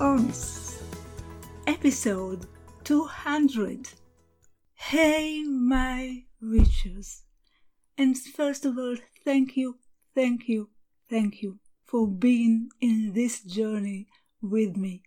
[0.00, 0.80] or Miss,
[1.66, 2.46] episode
[2.84, 3.88] 200.
[4.74, 7.22] Hey, my riches.
[7.96, 9.78] And first of all, thank you,
[10.14, 10.70] thank you,
[11.10, 14.06] thank you for being in this journey
[14.40, 15.02] with me.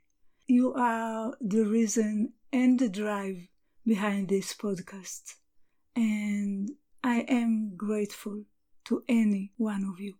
[0.47, 3.47] You are the reason and the drive
[3.85, 5.35] behind this podcast.
[5.95, 6.69] And
[7.01, 8.43] I am grateful
[8.85, 10.15] to any one of you.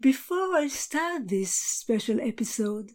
[0.00, 2.92] Before I start this special episode,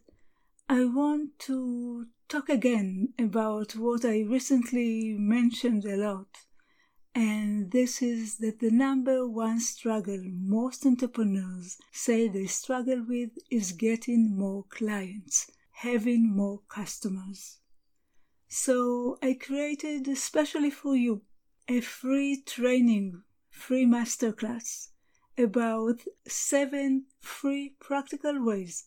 [0.71, 6.29] I want to talk again about what I recently mentioned a lot,
[7.13, 13.73] and this is that the number one struggle most entrepreneurs say they struggle with is
[13.73, 17.59] getting more clients, having more customers.
[18.47, 21.23] So I created especially for you
[21.67, 24.87] a free training, free masterclass
[25.37, 28.85] about seven free practical ways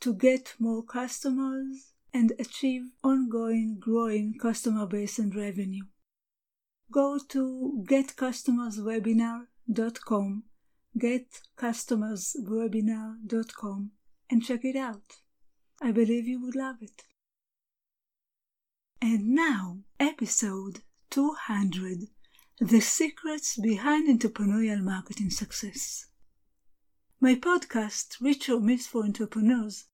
[0.00, 5.84] to get more customers and achieve ongoing growing customer base and revenue.
[6.90, 10.44] Go to getcustomerswebinar.com,
[10.98, 13.90] getcustomerswebinar.com,
[14.30, 15.16] and check it out.
[15.80, 17.04] I believe you would love it.
[19.00, 22.08] And now, episode 200
[22.60, 26.06] The Secrets Behind Entrepreneurial Marketing Success.
[27.20, 29.86] My podcast, Reach or Miss for Entrepreneurs,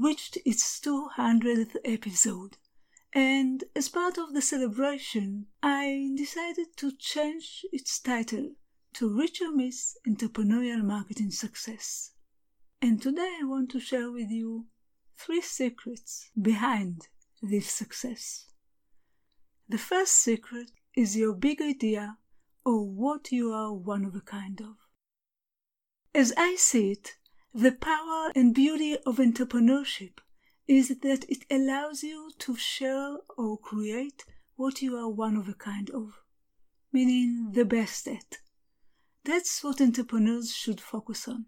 [0.00, 2.56] reached its 200th episode,
[3.12, 8.52] and as part of the celebration, I decided to change its title
[8.94, 12.12] to Reach or Miss Entrepreneurial Marketing Success.
[12.80, 14.66] And today I want to share with you
[15.18, 17.08] three secrets behind
[17.42, 18.46] this success.
[19.68, 22.16] The first secret is your big idea
[22.64, 24.76] or what you are one of a kind of.
[26.14, 27.16] As I see it,
[27.52, 30.18] the power and beauty of entrepreneurship
[30.68, 34.24] is that it allows you to share or create
[34.54, 36.12] what you are one of a kind of,
[36.92, 38.38] meaning the best at.
[39.24, 41.46] That's what entrepreneurs should focus on.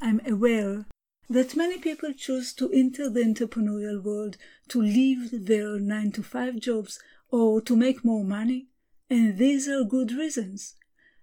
[0.00, 0.86] I'm aware
[1.28, 4.36] that many people choose to enter the entrepreneurial world
[4.68, 8.68] to leave their 9 to 5 jobs or to make more money,
[9.10, 10.76] and these are good reasons.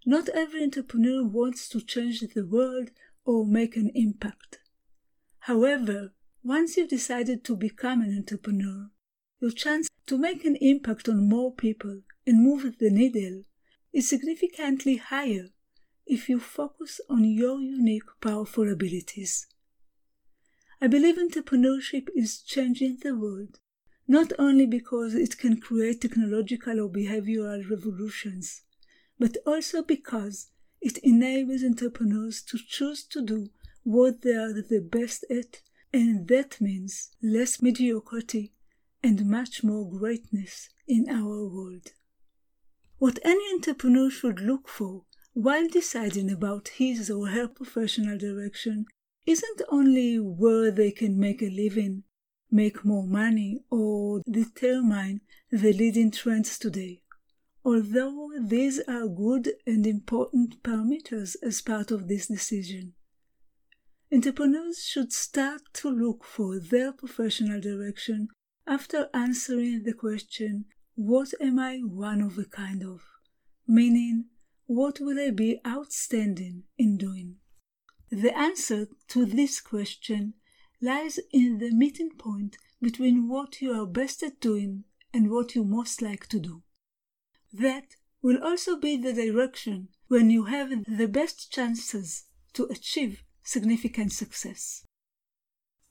[0.06, 2.90] Not every entrepreneur wants to change the world
[3.30, 4.58] or make an impact.
[5.42, 6.14] However,
[6.44, 8.90] once you've decided to become an entrepreneur,
[9.40, 13.44] your chance to make an impact on more people and move the needle
[13.94, 15.50] is significantly higher
[16.08, 19.46] if you focus on your unique, powerful abilities.
[20.82, 23.60] I believe entrepreneurship is changing the world
[24.08, 28.64] not only because it can create technological or behavioral revolutions,
[29.20, 30.50] but also because
[30.82, 33.50] it enables entrepreneurs to choose to do
[33.84, 38.54] what they are the best at, and that means less mediocrity
[39.02, 41.94] and much more greatness in our world.
[42.98, 45.04] What any entrepreneur should look for
[45.34, 48.86] while deciding about his or her professional direction
[49.26, 52.04] isn't only where they can make a living
[52.52, 57.02] make more money or determine the leading trends today.
[57.72, 62.96] Although these are good and important parameters as part of this decision,
[64.12, 68.30] entrepreneurs should start to look for their professional direction
[68.66, 70.66] after answering the question,
[70.96, 73.04] What am I one of a kind of?
[73.68, 74.26] Meaning,
[74.66, 77.36] what will I be outstanding in doing?
[78.10, 80.34] The answer to this question
[80.82, 85.64] lies in the meeting point between what you are best at doing and what you
[85.64, 86.64] most like to do.
[87.52, 94.12] That will also be the direction when you have the best chances to achieve significant
[94.12, 94.86] success.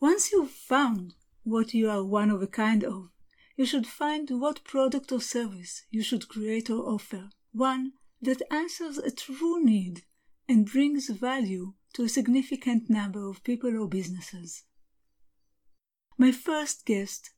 [0.00, 3.10] Once you've found what you are one of a kind of,
[3.56, 8.98] you should find what product or service you should create or offer, one that answers
[8.98, 10.02] a true need
[10.48, 14.64] and brings value to a significant number of people or businesses.
[16.16, 17.30] My first guest,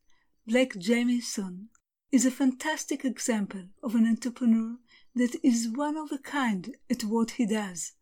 [0.47, 1.69] Blake Jamieson,
[2.13, 4.77] is a fantastic example of an entrepreneur
[5.15, 7.93] that is one of a kind at what he does,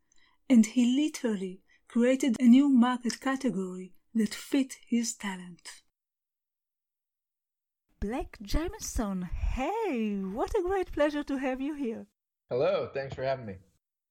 [0.49, 5.83] and he literally created a new market category that fit his talent.
[8.01, 12.07] Blake Jamieson, hey, what a great pleasure to have you here.
[12.49, 13.57] Hello, thanks for having me.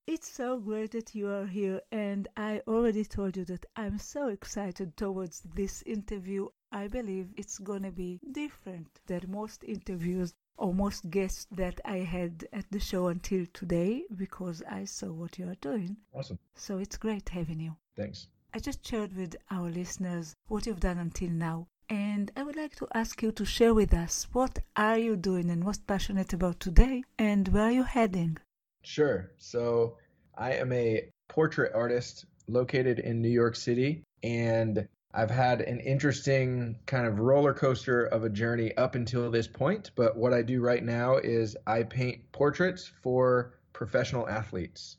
[0.05, 4.27] It's so great that you are here, and I already told you that I'm so
[4.27, 6.47] excited towards this interview.
[6.71, 12.47] I believe it's gonna be different than most interviews or most guests that I had
[12.51, 15.97] at the show until today because I saw what you are doing.
[16.13, 16.39] Awesome.
[16.55, 17.75] So it's great having you.
[17.95, 18.27] Thanks.
[18.53, 21.67] I just shared with our listeners what you've done until now.
[21.89, 25.49] And I would like to ask you to share with us what are you doing
[25.49, 28.37] and what's passionate about today and where are you heading?
[28.81, 29.31] Sure.
[29.37, 29.97] So
[30.35, 34.87] I am a portrait artist located in New York City and
[35.17, 39.89] I've had an interesting kind of roller coaster of a journey up until this point.
[39.95, 44.97] But what I do right now is I paint portraits for professional athletes.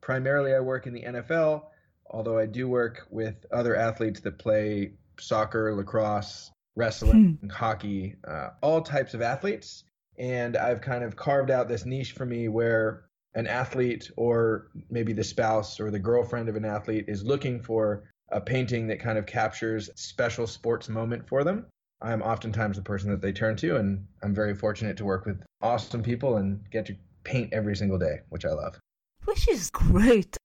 [0.00, 1.66] Primarily, I work in the NFL,
[2.04, 7.48] although I do work with other athletes that play soccer, lacrosse, wrestling, hmm.
[7.48, 9.84] hockey, uh, all types of athletes.
[10.18, 15.12] And I've kind of carved out this niche for me where an athlete or maybe
[15.12, 19.18] the spouse or the girlfriend of an athlete is looking for a painting that kind
[19.18, 21.66] of captures special sports moment for them.
[22.02, 25.42] I'm oftentimes the person that they turn to, and I'm very fortunate to work with
[25.60, 28.78] awesome people and get to paint every single day, which I love.
[29.24, 30.36] Which is great.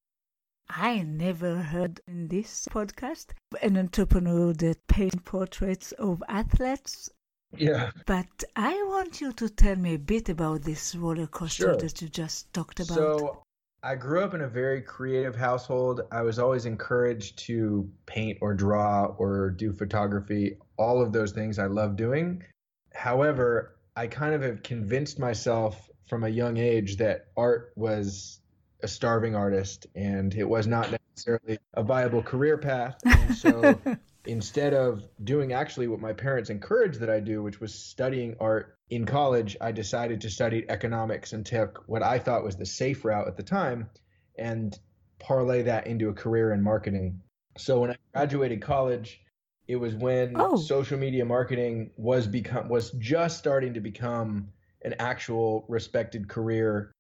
[0.70, 3.28] I never heard in this podcast
[3.62, 7.10] an entrepreneur that paints portraits of athletes.
[7.56, 7.92] Yeah.
[8.06, 11.78] But I want you to tell me a bit about this roller coaster sure.
[11.78, 12.98] that you just talked about.
[12.98, 13.44] So
[13.86, 16.02] I grew up in a very creative household.
[16.12, 21.60] I was always encouraged to paint or draw or do photography, all of those things
[21.60, 22.42] I love doing.
[22.96, 28.40] However, I kind of have convinced myself from a young age that art was
[28.82, 32.98] a starving artist and it was not necessarily a viable career path.
[33.06, 33.80] And so
[34.28, 38.78] instead of doing actually what my parents encouraged that I do, which was studying art
[38.90, 43.04] in college, I decided to study economics and took what I thought was the safe
[43.06, 43.90] route at the time
[44.38, 44.78] and
[45.20, 47.22] parlay that into a career in marketing.
[47.58, 49.22] So when I graduated college,
[49.68, 50.58] it was when oh.
[50.58, 54.50] social media marketing was become was just starting to become
[54.84, 56.92] an actual respected career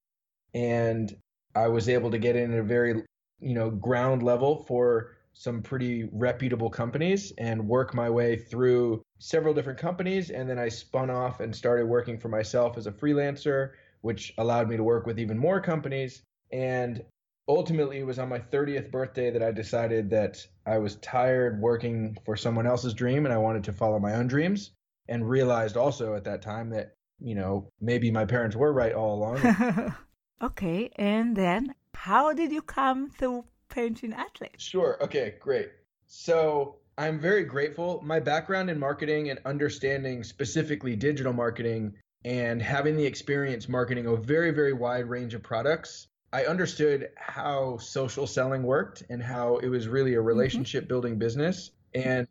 [0.53, 1.15] and
[1.53, 3.03] I was able to get in at a very
[3.39, 9.53] you know ground level for some pretty reputable companies and work my way through several
[9.53, 10.29] different companies.
[10.29, 14.69] And then I spun off and started working for myself as a freelancer, which allowed
[14.69, 16.23] me to work with even more companies.
[16.53, 17.03] And
[17.49, 22.17] ultimately, it was on my 30th birthday that I decided that I was tired working
[22.25, 24.71] for someone else's dream and I wanted to follow my own dreams.
[25.09, 29.15] And realized also at that time that, you know, maybe my parents were right all
[29.15, 29.93] along.
[30.41, 30.89] okay.
[30.95, 34.63] And then how did you come to painting athletes?
[34.63, 34.97] Sure.
[35.01, 35.69] Okay, great.
[36.07, 38.01] So I'm very grateful.
[38.03, 44.15] My background in marketing and understanding specifically digital marketing and having the experience marketing a
[44.15, 49.67] very, very wide range of products, I understood how social selling worked and how it
[49.67, 50.27] was really a mm-hmm.
[50.27, 51.71] relationship building business.
[51.93, 52.27] And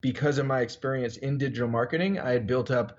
[0.00, 2.98] because of my experience in digital marketing, I had built up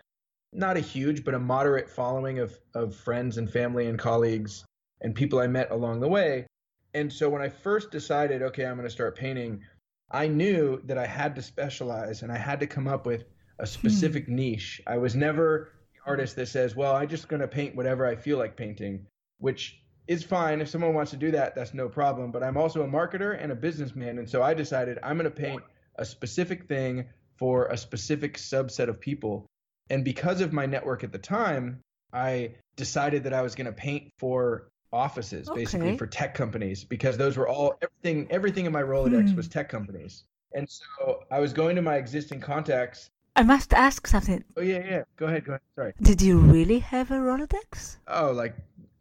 [0.53, 4.65] not a huge, but a moderate following of, of friends and family and colleagues
[5.01, 6.45] and people I met along the way
[6.93, 9.61] and so when I first decided, okay, I'm going to start painting,
[10.09, 13.23] I knew that I had to specialize and I had to come up with
[13.59, 14.35] a specific hmm.
[14.35, 14.81] niche.
[14.85, 18.15] I was never the artist that says, well, I'm just going to paint whatever I
[18.15, 19.05] feel like painting,
[19.39, 20.59] which is fine.
[20.59, 22.31] If someone wants to do that, that's no problem.
[22.31, 24.17] But I'm also a marketer and a businessman.
[24.17, 25.61] And so I decided I'm going to paint
[25.95, 27.05] a specific thing
[27.37, 29.45] for a specific subset of people.
[29.89, 31.79] And because of my network at the time,
[32.13, 35.61] I decided that I was going to paint for offices okay.
[35.61, 39.35] basically for tech companies because those were all everything everything in my Rolodex hmm.
[39.35, 40.23] was tech companies.
[40.53, 43.09] And so I was going to my existing contacts.
[43.35, 44.43] I must ask something.
[44.57, 45.03] Oh yeah, yeah.
[45.15, 45.61] Go ahead, go ahead.
[45.75, 45.93] Sorry.
[46.01, 47.97] Did you really have a Rolodex?
[48.07, 48.55] Oh, like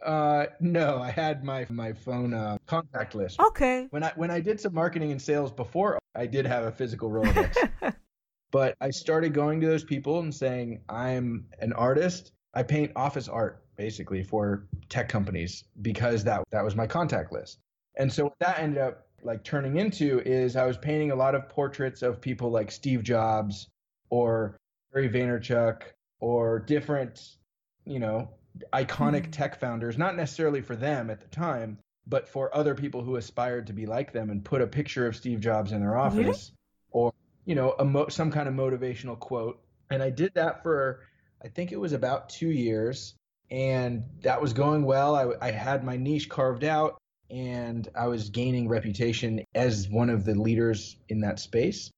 [0.04, 3.40] uh no, I had my my phone uh, contact list.
[3.40, 3.88] Okay.
[3.90, 7.11] When I when I did some marketing and sales before, I did have a physical
[7.11, 7.94] Rolodex.
[8.52, 12.32] but I started going to those people and saying, "I'm an artist.
[12.54, 17.59] I paint office art basically for tech companies because that that was my contact list.
[17.97, 21.35] And so what that ended up like turning into is I was painting a lot
[21.35, 23.71] of portraits of people like Steve Jobs
[24.11, 24.59] or
[24.93, 25.81] Gary Vaynerchuk
[26.21, 27.27] or different,
[27.87, 28.29] you know,
[28.71, 29.33] iconic mm.
[29.33, 33.67] tech founders, not necessarily for them at the time, but for other people who aspired
[33.69, 36.53] to be like them and put a picture of Steve Jobs in their office
[36.91, 37.15] or,
[37.47, 39.59] you know, a mo- some kind of motivational quote.
[39.91, 41.01] And I did that for
[41.43, 43.15] I think it was about 2 years
[43.50, 45.14] and that was going well.
[45.16, 46.99] I, I had my niche carved out,
[47.30, 51.90] and I was gaining reputation as one of the leaders in that space.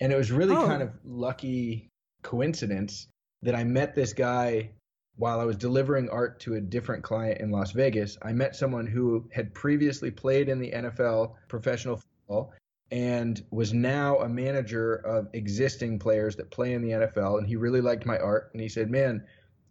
[0.00, 0.66] And it was really Oh.
[0.66, 1.88] kind of lucky
[2.22, 3.08] coincidence
[3.42, 4.70] that I met this guy
[5.16, 8.16] while I was delivering art to a different client in Las Vegas.
[8.22, 12.52] I met someone who had previously played in the NFL professional football
[12.90, 17.38] and was now a manager of existing players that play in the NFL.
[17.38, 18.50] And he really liked my art.
[18.52, 19.24] And he said, Man,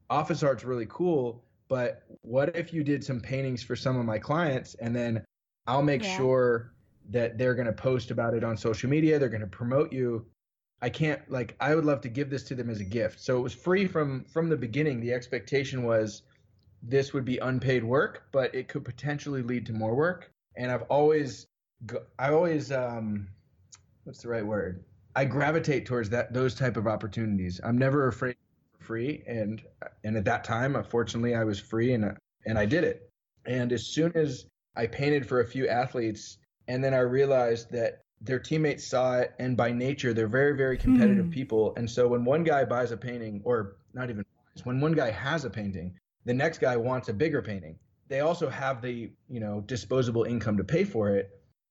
[0.09, 4.17] office art's really cool, but what if you did some paintings for some of my
[4.19, 5.23] clients and then
[5.67, 6.03] I'll make Yeah.
[6.03, 6.73] sure
[7.09, 10.25] that they're going to post about it on social media, they're going to promote you.
[10.81, 13.19] I can't like I would love to give this to them as a gift.
[13.19, 14.99] So it was free from from the beginning.
[14.99, 16.23] The expectation was
[16.83, 20.31] this would be unpaid work, but it could potentially lead to more work.
[20.55, 21.47] And I've always
[22.19, 23.27] I always um
[24.03, 24.83] what's the right word?
[25.15, 27.59] I gravitate towards that those type of opportunities.
[27.63, 28.35] I'm never afraid
[28.87, 29.61] free and
[30.03, 32.03] and at that time unfortunately I was free and
[32.45, 32.97] and I did it.
[33.45, 38.01] And as soon as I painted for a few athletes and then I realized that
[38.21, 41.31] their teammates saw it and by nature they're very very competitive Hmm.
[41.39, 43.57] people and so when one guy buys a painting or
[43.93, 44.25] not even
[44.63, 45.93] when one guy has a painting
[46.25, 47.77] the next guy wants a bigger painting
[48.07, 51.25] they also have the you know disposable income to pay for it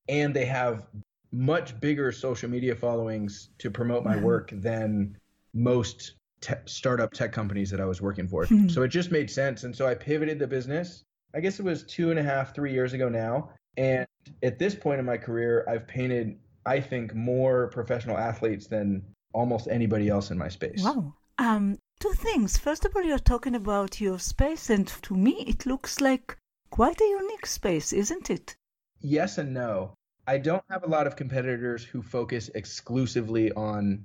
[0.08, 0.86] and they have
[1.32, 5.16] much bigger social media followings to promote my work than
[5.52, 8.46] most te- startup tech companies that I was working for.
[8.46, 8.68] Hmm.
[8.68, 9.64] so it just made sense.
[9.64, 11.02] And so I pivoted the business.
[11.34, 13.50] I guess it was two and a half, three years ago now.
[13.76, 14.06] And
[14.42, 19.02] at this point in my career, I've painted, I think, more professional athletes than
[19.32, 20.82] almost anybody else in my space.
[20.82, 21.14] Wow.
[21.38, 22.56] Um, two things.
[22.56, 26.38] First of all, you're talking about your space, and to me, it looks like
[26.70, 28.56] quite a unique space, isn't it?
[29.00, 29.94] Yes and no.
[30.26, 34.04] I don't have a lot of competitors who focus exclusively on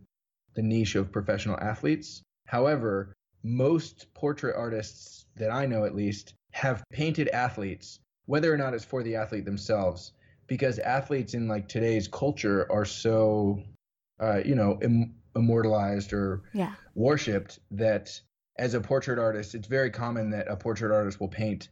[0.53, 2.21] the niche of professional athletes.
[2.45, 8.73] However, most portrait artists that I know at least have painted athletes, whether or not
[8.73, 10.11] it's for the athlete themselves,
[10.47, 13.63] because athletes in like today's culture are so,
[14.19, 16.73] uh, you know, Im- immortalized or Yeah.
[16.93, 18.19] worshipped that
[18.57, 21.69] as a portrait artist, it's very common that a portrait artist will paint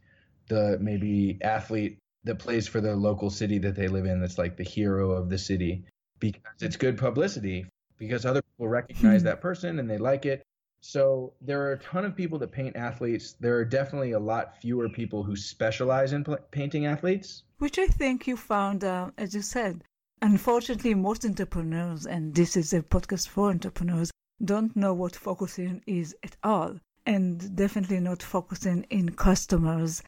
[0.48, 4.56] the maybe athlete that plays for the local city that they live in that's like
[4.56, 5.84] the hero of the city
[6.18, 7.66] because it's good publicity
[8.00, 9.26] because other people recognize Hmm.
[9.26, 10.42] that person and they like it.
[10.80, 13.34] So there are a ton of people that paint athletes.
[13.38, 17.44] There are definitely a lot fewer people who specialize in pl- painting athletes.
[17.58, 19.84] Which I think you found, uh, as you said.
[20.22, 24.10] Unfortunately, most entrepreneurs, and this is a podcast for entrepreneurs,
[24.42, 30.02] don't know what focusing is at all, and definitely not focusing in customers.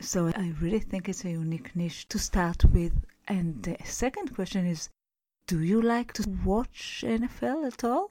[0.00, 2.92] So I really think it's a unique niche to start with.
[3.28, 4.88] And the second question is
[5.46, 8.10] Do you like to watch NFL at all?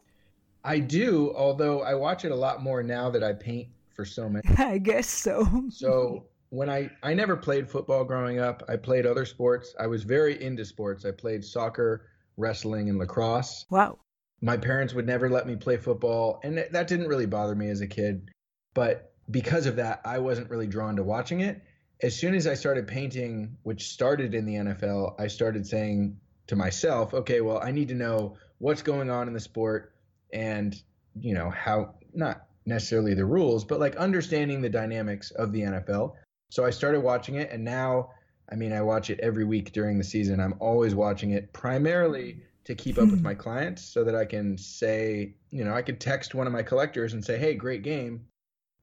[0.63, 4.30] I do, although I watch it a lot more now that I paint for so
[4.30, 4.44] many.
[4.58, 5.66] I guess so.
[5.70, 8.63] So when I I never played football growing up.
[8.70, 9.74] I played other sports.
[9.80, 11.06] I was very into sports.
[11.06, 13.66] I played soccer, wrestling, and lacrosse.
[13.70, 13.98] wow.
[14.42, 17.70] My parents would never let me play football, and that- that didn't really bother me
[17.70, 18.30] as a kid.
[18.74, 21.62] But because of that, I wasn't really drawn to watching it.
[22.02, 26.56] As soon as I started painting, which started in the NFL, I started saying to
[26.56, 29.94] myself, okay, well, I need to know what's going on in the sport
[30.32, 30.82] and,
[31.20, 36.14] you know, how not necessarily the rules, but like understanding the dynamics of the NFL.
[36.50, 38.12] So I started watching it, and now,
[38.52, 40.40] I mean, I watch it every week during the season.
[40.40, 43.26] I'm always watching it primarily to keep up with hmm.
[43.26, 46.64] my clients so that I can say, you know, I could text one of my
[46.64, 48.26] collectors and say, hey, great game,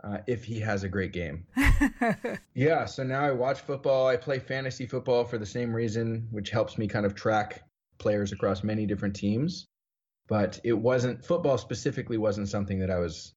[0.03, 1.47] uh, if he has a great game.
[2.55, 4.07] Yeah, so now I watch football.
[4.07, 7.63] I play fantasy football for the same reason, which helps me kind of track
[7.99, 9.67] players across many different teams.
[10.29, 13.33] But it wasn't football specifically wasn't something that I was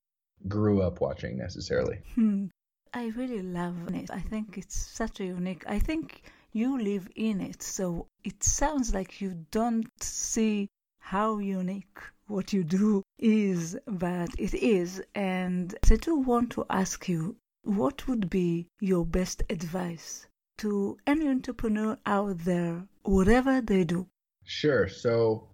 [0.47, 1.99] grew up watching necessarily.
[2.15, 2.47] Hmm.
[2.93, 4.11] I really love it.
[4.11, 5.63] I think it's such a unique.
[5.67, 10.67] I think you live in it, so it sounds like you don't see
[10.99, 15.01] how unique what you do is, but it is.
[15.15, 20.27] And I do want to ask you, what would be your best advice
[20.57, 24.07] to any entrepreneur out there, whatever they do?
[24.45, 24.87] Sure.
[24.87, 25.47] So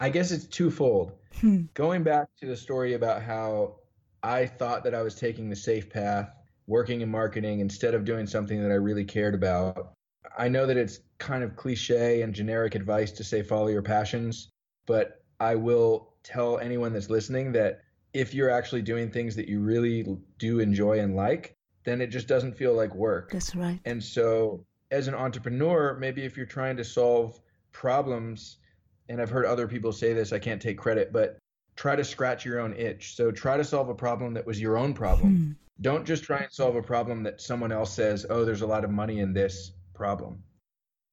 [0.00, 1.12] I guess it's twofold.
[1.40, 1.62] Hmm.
[1.74, 3.76] Going back to the story about how
[4.22, 6.30] I thought that I was taking the safe path,
[6.66, 9.92] working in marketing instead of doing something that I really cared about.
[10.36, 14.48] I know that it's kind of cliche and generic advice to say follow your passions,
[14.86, 19.60] but I will tell anyone that's listening that if you're actually doing things that you
[19.60, 20.06] really
[20.38, 23.30] do enjoy and like, then it just doesn't feel like work.
[23.30, 23.80] That's right.
[23.84, 27.38] And so, as an entrepreneur, maybe if you're trying to solve
[27.72, 28.56] problems,
[29.08, 31.38] and I've heard other people say this, I can't take credit, but
[31.76, 33.16] try to scratch your own itch.
[33.16, 35.36] So, try to solve a problem that was your own problem.
[35.36, 35.52] Hmm.
[35.80, 38.84] Don't just try and solve a problem that someone else says, oh, there's a lot
[38.84, 40.44] of money in this problem.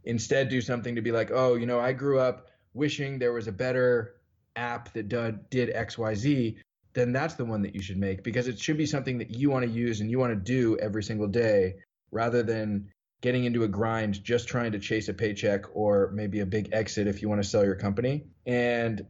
[0.04, 3.48] Instead, do something to be like, oh, you know, I grew up wishing there was
[3.48, 4.21] a better
[4.56, 5.10] app that
[5.50, 6.56] did XYZ,
[6.94, 9.50] then that's the one that you should make because it should be something that you
[9.50, 11.76] want to use and you want to do every single day
[12.12, 12.90] rather than
[13.22, 17.08] getting into a grind just trying to chase a paycheck or maybe a big exit
[17.08, 18.26] if you want to sell your company.
[18.46, 19.06] And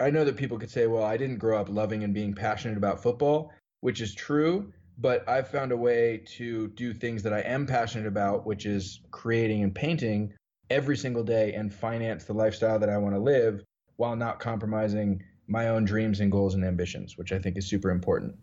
[0.00, 2.76] I know that people could say, well, I didn't grow up loving and being passionate
[2.76, 7.40] about football, which is true, but I've found a way to do things that I
[7.40, 10.32] am passionate about, which is creating and painting
[10.70, 13.62] every single day and finance the lifestyle that I want to live
[14.02, 17.88] while not compromising my own dreams and goals and ambitions, which I think is super
[17.88, 18.34] important.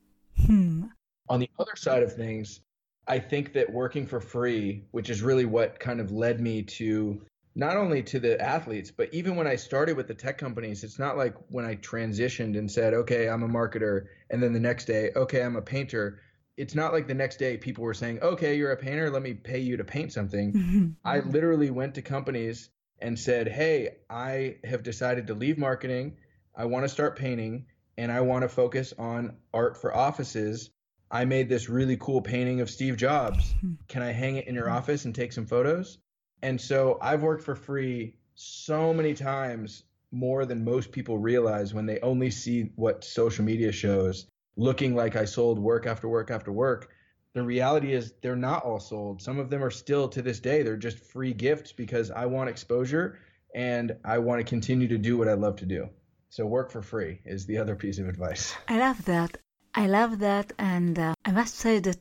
[0.46, 0.86] Hmm.
[1.28, 2.62] On the other side of things,
[3.06, 7.22] I think that working for free, which is really what kind of led me to
[7.56, 10.98] not only to the athletes, but even when I started with the tech companies, it's
[10.98, 14.86] not like when I transitioned and said, okay, I'm a marketer, and then the next
[14.86, 16.22] day, okay, I'm a painter.
[16.56, 19.34] It's not like the next day people were saying, okay, you're a painter, let me
[19.34, 20.54] pay you to paint something.
[20.54, 20.88] Mm-hmm.
[21.04, 22.70] I literally went to companies
[23.02, 26.18] and said, hey, I have decided to leave marketing
[26.60, 30.72] I want to start painting and I want to focus on art for offices.
[31.10, 33.54] I made this really cool painting of Steve Jobs.
[33.62, 33.74] Hmm.
[33.88, 34.76] Can I hang it in your hmm.
[34.76, 36.00] office and take some photos?
[36.42, 41.86] And so I've worked for free so many times more than most people realize when
[41.86, 44.26] they only see what social media shows
[44.58, 46.90] looking like I sold work after work after work.
[47.34, 49.22] The reality is they're not all sold.
[49.22, 52.50] Some of them are still to this day, they're just free gifts because I want
[52.50, 53.20] exposure
[53.54, 55.90] and I want to continue to do what I love to do.
[56.30, 58.56] So work for free is the other piece of advice.
[58.68, 59.38] I love that.
[59.74, 60.54] I love that.
[60.58, 62.00] And uh, I must say that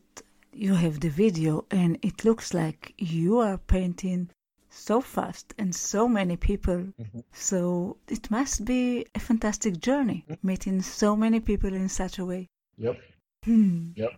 [0.53, 4.31] you have the video and it looks like you are painting
[4.71, 6.77] so fast and so many people.
[7.01, 7.21] Mm-hmm.
[7.33, 10.47] So it must be a fantastic journey mm-hmm.
[10.47, 12.49] meeting so many people in such a way.
[12.77, 13.01] Yep.
[13.45, 13.91] Hmm.
[13.97, 14.13] Yep.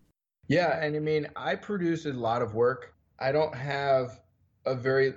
[0.51, 0.85] Yeah.
[0.85, 2.93] And I mean, I produce a lot of work.
[3.21, 4.21] I don't have
[4.67, 5.15] a very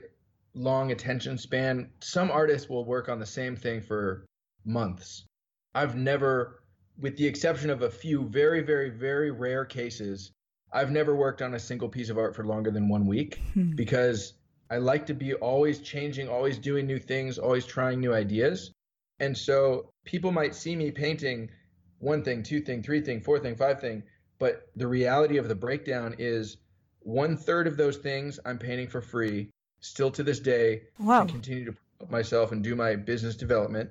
[0.54, 1.90] long attention span.
[2.02, 4.26] Some artists will work on the same thing for
[4.64, 5.26] months.
[5.74, 6.62] I've never,
[7.00, 10.32] with the exception of a few very, very, very rare cases,
[10.72, 13.72] I've never worked on a single piece of art for longer than one week hmm.
[13.72, 14.34] because
[14.70, 18.72] I like to be always changing, always doing new things, always trying new ideas.
[19.20, 21.50] And so people might see me painting
[21.98, 24.04] one thing, two thing, three thing, four thing, five thing,
[24.44, 26.58] but the reality of the breakdown is
[27.00, 29.48] one third of those things I'm painting for free
[29.80, 30.82] still to this day.
[31.00, 31.24] Wow.
[31.24, 33.90] I continue to put myself and do my business development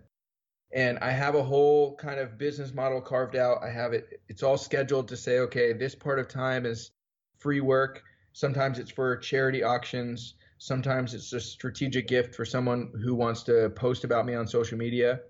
[0.71, 3.63] and I have a whole kind of business model carved out.
[3.65, 6.91] I have it, it's all scheduled to say, okay, this part of time is
[7.39, 8.03] free work.
[8.35, 10.35] Sometimes it's for charity auctions.
[10.59, 14.77] Sometimes it's a strategic gift for someone who wants to post about me on social
[14.77, 15.21] media.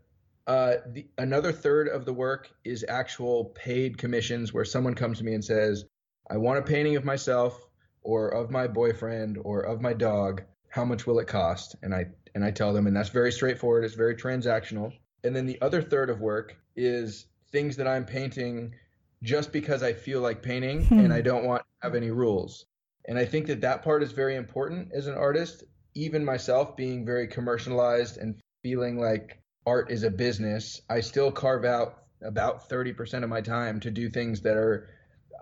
[0.46, 5.24] Uh, the, another third of the work is actual paid commissions where someone comes to
[5.24, 5.84] me and says,
[6.28, 7.58] I want a painting of myself
[8.02, 10.42] or of my boyfriend or of my dog.
[10.68, 11.76] How much will it cost?
[11.82, 13.84] And I and I tell them, and that's very straightforward.
[13.84, 14.92] It's very transactional.
[15.22, 18.74] And then the other third of work is things that I'm painting
[19.22, 20.98] just because I feel like painting hmm.
[20.98, 22.64] and I don't want to have any rules.
[23.06, 25.64] And I think that that part is very important as an artist.
[25.94, 31.64] Even myself being very commercialized and feeling like art is a business, I still carve
[31.64, 34.88] out about 30% of my time to do things that are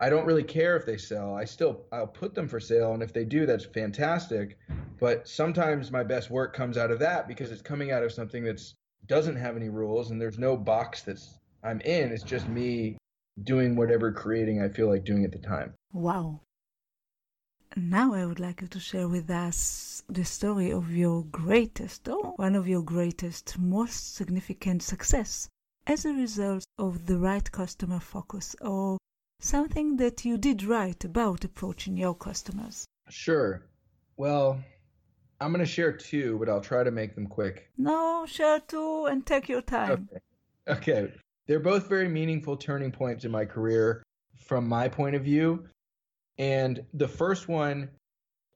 [0.02, 1.34] I don't really care if they sell.
[1.34, 4.58] I still I'll put them for sale and if they do that's fantastic.
[4.98, 8.44] But sometimes my best work comes out of that because it's coming out of something
[8.44, 8.74] that's
[9.06, 12.12] doesn't have any rules and there's no box that's I'm in.
[12.12, 12.96] It's just me
[13.42, 15.74] doing whatever creating I feel like doing at the time.
[15.92, 16.40] Wow.
[17.76, 22.32] Now I would like you to share with us the story of your greatest or
[22.32, 25.48] one of your greatest, most significant success
[25.86, 28.98] as a result of the right customer focus or
[29.40, 32.86] something that you did right about approaching your customers.
[33.08, 33.62] Sure.
[34.16, 34.60] Well,
[35.40, 37.70] I'm going to share two, but I'll try to make them quick.
[37.78, 40.08] No, share two and take your time.
[40.68, 40.76] Okay.
[40.76, 41.12] okay.
[41.46, 44.02] They're both very meaningful turning points in my career
[44.36, 45.68] from my point of view.
[46.40, 47.90] And the first one,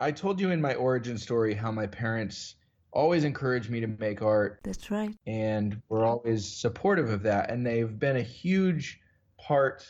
[0.00, 2.54] I told you in my origin story how my parents
[2.90, 4.60] always encouraged me to make art.
[4.64, 5.14] That's right.
[5.26, 7.50] And were always supportive of that.
[7.50, 9.00] And they've been a huge
[9.38, 9.84] part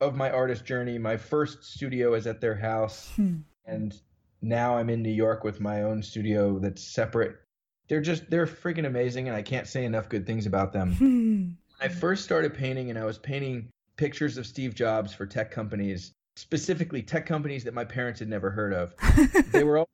[0.00, 0.96] of my artist journey.
[0.96, 3.10] My first studio is at their house.
[3.16, 3.38] Hmm.
[3.66, 4.00] And
[4.40, 7.36] now I'm in New York with my own studio that's separate.
[7.88, 10.94] They're just they're freaking amazing, and I can't say enough good things about them.
[11.00, 15.50] when I first started painting, and I was painting pictures of Steve Jobs for tech
[15.50, 18.94] companies, specifically tech companies that my parents had never heard of.
[19.52, 19.88] they were all,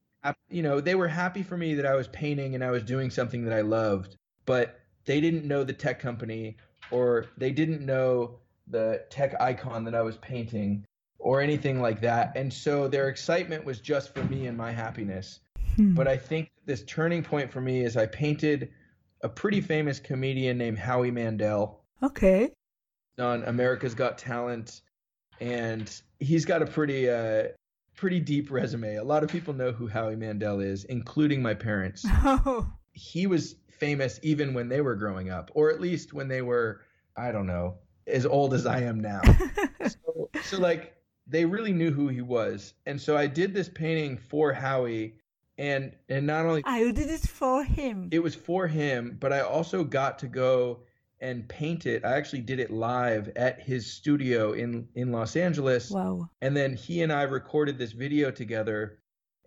[0.51, 3.11] you know, they were happy for me that I was painting and I was doing
[3.11, 6.57] something that I loved, but they didn't know the tech company
[6.91, 10.85] or they didn't know the tech icon that I was painting
[11.19, 12.33] or anything like that.
[12.37, 15.41] And so their excitement was just for me and my happiness.
[15.77, 15.95] Hmm.
[15.95, 18.71] But I think this turning point for me is I painted
[19.23, 22.53] a pretty famous comedian named Howie Mandel Okay.
[23.19, 24.83] on America's Got Talent,
[25.41, 27.49] and he's got a pretty uh,
[27.97, 28.97] pretty deep resume.
[28.97, 32.07] A lot of people know who Howie Mandel is, including my parents.
[32.25, 32.71] Oh.
[32.93, 36.81] He was famous even when they were growing up, or at least when they were,
[37.15, 37.75] I don't know,
[38.07, 39.21] as old as I am now.
[39.87, 40.97] so, so like
[41.27, 45.17] they really knew who he was, and so I did this painting for Howie,
[45.59, 48.09] and and not only I did it for him.
[48.13, 50.81] it was for him, but I also got to go
[51.21, 52.05] and paint it.
[52.05, 55.91] I actually did it live at his studio in in Los Angeles.
[55.91, 56.29] Wow.
[56.41, 58.99] And then he and I recorded this video together.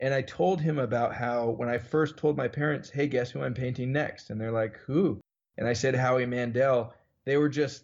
[0.02, 3.42] And I told him about how when I first told my parents, hey, guess who
[3.42, 4.30] I'm painting next?
[4.30, 5.20] And they're like, who?
[5.58, 6.94] And I said, Howie Mandel.
[7.26, 7.84] They were just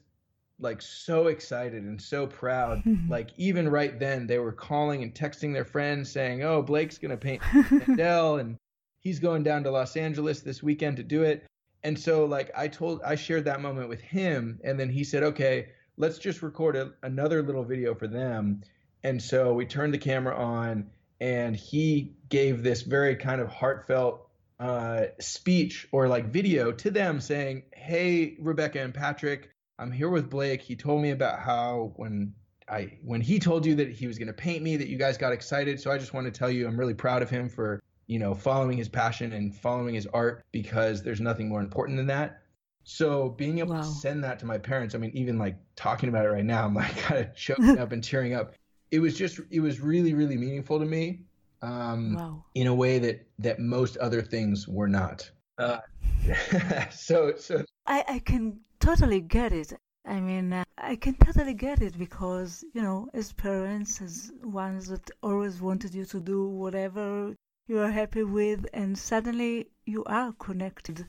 [0.59, 2.83] like so excited and so proud.
[3.09, 7.11] like even right then, they were calling and texting their friends saying, oh, Blake's going
[7.11, 8.57] to paint Mandel and
[9.01, 11.45] he's going down to Los Angeles this weekend to do it.
[11.85, 15.21] And so like I told I shared that moment with him and then he said,
[15.21, 15.67] "Okay,
[15.97, 18.63] let's just record a, another little video for them."
[19.03, 20.89] And so we turned the camera on
[21.21, 24.27] and he gave this very kind of heartfelt
[24.59, 30.27] uh, speech or like video to them saying, "Hey, Rebecca and Patrick, I'm here with
[30.27, 30.63] Blake.
[30.63, 32.33] He told me about how when
[32.67, 35.19] I when he told you that he was going to paint me that you guys
[35.19, 35.79] got excited.
[35.79, 38.33] So I just want to tell you I'm really proud of him for you know,
[38.33, 42.41] following his passion and following his art because there's nothing more important than that.
[42.83, 43.81] So being able Wow.
[43.81, 46.65] to send that to my parents, I mean, even like talking about it right now,
[46.65, 48.53] I'm like kind of choking up and tearing up.
[48.91, 51.21] It was just, it was really, really meaningful to me
[51.61, 52.45] um, Wow.
[52.53, 55.29] in a way that that most other things were not.
[55.57, 55.79] Uh,
[56.91, 59.73] so, so I, I can totally get it.
[60.05, 64.87] I mean, uh, I can totally get it because, you know, as parents, as ones
[64.89, 67.33] that always wanted you to do whatever
[67.67, 71.07] you are happy with, and suddenly you are connected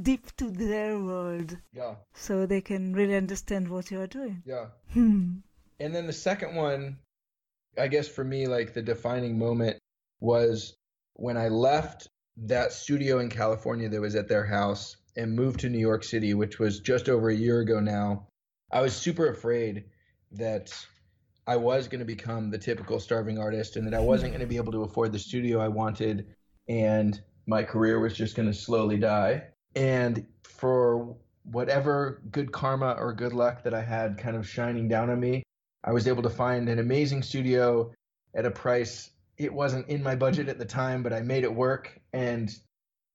[0.00, 4.42] deep to their world yeah, so they can really understand what you are doing.
[4.46, 4.66] yeah.
[4.92, 5.34] Hmm.
[5.78, 6.98] And then the second one,
[7.78, 9.78] I guess for me, like the defining moment
[10.20, 10.74] was
[11.14, 15.68] when I left that studio in California that was at their house and moved to
[15.68, 18.28] New York City, which was just over a year ago now.
[18.70, 19.84] I was super afraid
[20.32, 20.72] that
[21.46, 24.46] I was going to become the typical starving artist and that I wasn't going to
[24.46, 26.26] be able to afford the studio I wanted
[26.68, 29.44] and my career was just going to slowly die.
[29.74, 35.10] And for whatever good karma or good luck that I had kind of shining down
[35.10, 35.42] on me,
[35.82, 37.92] I was able to find an amazing studio
[38.34, 41.52] at a price it wasn't in my budget at the time, but I made it
[41.52, 42.54] work and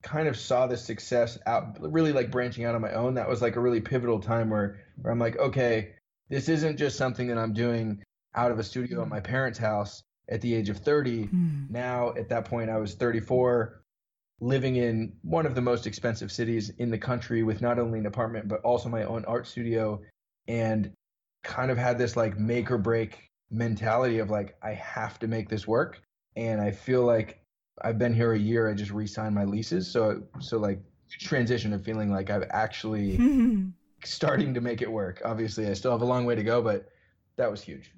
[0.04, 3.16] kind of saw the success out really like branching out on my own.
[3.16, 5.94] That was like a really pivotal time where where I'm like, okay,
[6.30, 8.04] this isn't just something that I'm doing
[8.38, 11.24] out of a studio at my parents' house at the age of 30.
[11.24, 11.66] Hmm.
[11.70, 13.82] Now at that point I was 34
[14.40, 18.06] living in one of the most expensive cities in the country with not only an
[18.06, 20.00] apartment but also my own art studio
[20.48, 20.92] and
[21.44, 25.50] kind of had this like make or break mentality of like I have to make
[25.50, 26.02] this work
[26.36, 27.42] and I feel like
[27.82, 31.84] I've been here a year I just re-signed my leases so so like transition of
[31.84, 33.70] feeling like I've actually Hmm.
[34.04, 36.90] starting to make it work obviously I still have a long way to go but
[37.38, 37.92] that was huge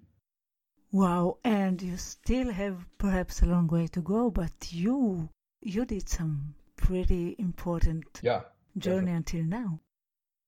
[0.91, 5.29] Wow, and you still have perhaps a long way to go, but you
[5.61, 8.41] you did some pretty important yeah
[8.77, 9.79] journey until now.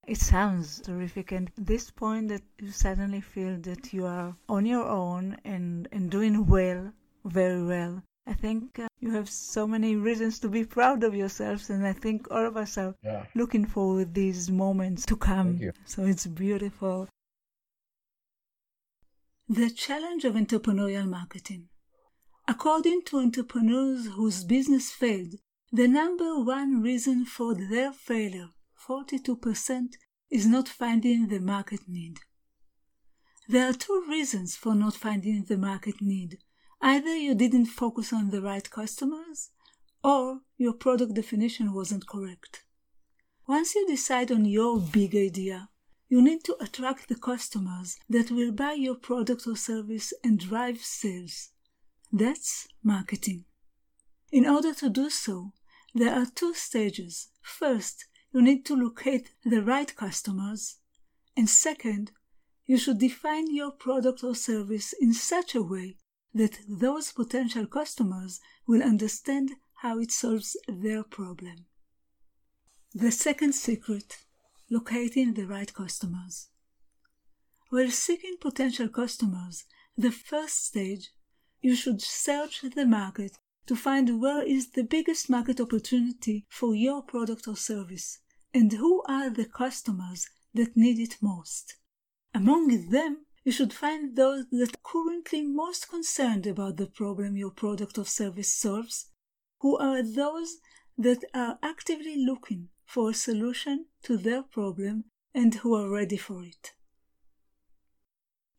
[0.07, 4.87] It sounds terrific, and this point that you suddenly feel that you are on your
[4.87, 6.91] own and, and doing well,
[7.23, 8.01] very well.
[8.25, 11.93] I think uh, you have so many reasons to be proud of yourselves, and I
[11.93, 15.59] think all of us are yeah looking forward to these moments to come.
[15.85, 17.07] So it's beautiful.
[19.53, 21.67] The challenge of entrepreneurial marketing.
[22.47, 25.33] According to entrepreneurs whose business failed,
[25.73, 28.51] the number one reason for their failure,
[28.87, 29.95] 42%,
[30.29, 32.19] is not finding the market need.
[33.49, 36.37] There are two reasons for not finding the market need.
[36.81, 39.49] Either you didn't focus on the right customers,
[40.01, 42.63] or your product definition wasn't correct.
[43.49, 45.67] Once you decide on your big idea,
[46.11, 50.77] you need to attract the customers that will buy your product or service and drive
[50.79, 51.51] sales.
[52.11, 53.45] That's marketing.
[54.29, 55.53] In order to do so,
[55.95, 57.29] there are two stages.
[57.41, 60.79] First, you need to locate the right customers,
[61.37, 62.11] and second,
[62.65, 65.95] you should define your product or service in such a way
[66.33, 71.67] that those potential customers will understand how it solves their problem.
[72.93, 74.17] The second secret
[74.71, 76.47] locating the right customers.
[77.69, 79.65] While seeking potential customers,
[79.97, 81.11] the first stage,
[81.61, 87.03] you should search the market to find where is the biggest market opportunity for your
[87.03, 88.19] product or service
[88.53, 91.75] and who are the customers that need it most.
[92.33, 97.51] Among them, you should find those that are currently most concerned about the problem your
[97.51, 99.11] product or service solves,
[99.59, 100.57] who are those
[100.97, 106.43] that are actively looking for a solution to their problem and who are ready for
[106.43, 106.73] it.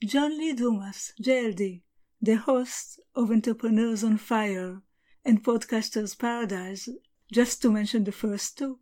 [0.03, 1.83] John Lee Dumas, JLD,
[2.23, 4.81] the host of Entrepreneurs on Fire
[5.23, 6.89] and Podcasters Paradise,
[7.31, 8.79] just to mention the first two,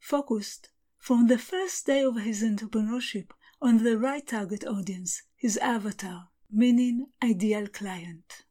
[0.00, 3.28] focused from the first day of his entrepreneurship
[3.62, 8.42] on the right target audience, his avatar, meaning ideal client.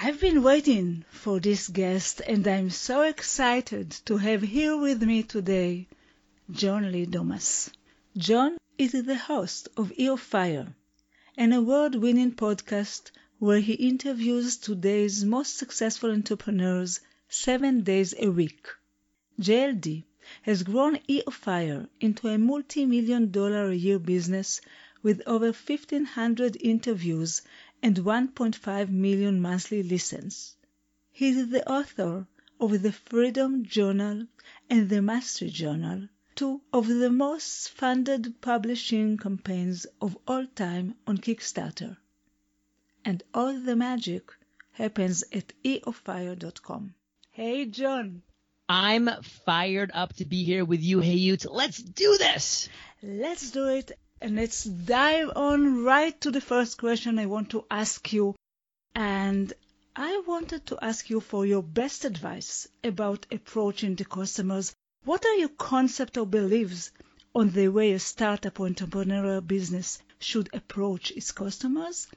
[0.00, 5.24] I've been waiting for this guest and I'm so excited to have here with me
[5.24, 5.88] today
[6.48, 7.68] John Lee Dumas.
[8.16, 10.72] John is the host of EOFire,
[11.36, 18.68] an award winning podcast where he interviews today's most successful entrepreneurs seven days a week.
[19.40, 20.04] JLD
[20.42, 24.60] has grown EOFire into a multi million dollar a year business
[25.02, 27.42] with over 1,500 interviews
[27.82, 30.56] and 1.5 million monthly listens.
[31.10, 32.26] He is the author
[32.60, 34.26] of the Freedom Journal
[34.70, 41.18] and the Mastery Journal two of the most funded publishing campaigns of all time on
[41.18, 41.96] Kickstarter.
[43.04, 44.30] And all the magic
[44.70, 46.94] happens at eofire.com.
[47.32, 48.22] Hey, John.
[48.68, 51.44] I'm fired up to be here with you, Hayut.
[51.50, 52.68] Let's do this.
[53.02, 53.98] Let's do it.
[54.20, 58.34] And let's dive on right to the first question I want to ask you.
[58.94, 59.52] And
[59.94, 65.36] I wanted to ask you for your best advice about approaching the customers what are
[65.36, 66.90] your concepts or beliefs
[67.34, 72.08] on the way a startup or entrepreneurial business should approach its customers?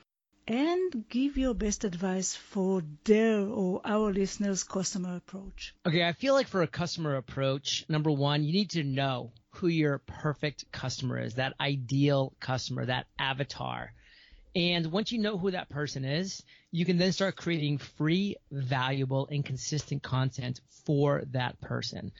[0.52, 5.74] And give your best advice for their or our listeners' customer approach.
[5.86, 9.68] Okay, I feel like for a customer approach, number one, you need to know who
[9.68, 13.94] your perfect customer is, that ideal customer, that avatar.
[14.54, 19.30] And once you know who that person is, you can then start creating free, valuable,
[19.32, 22.12] and consistent content for that person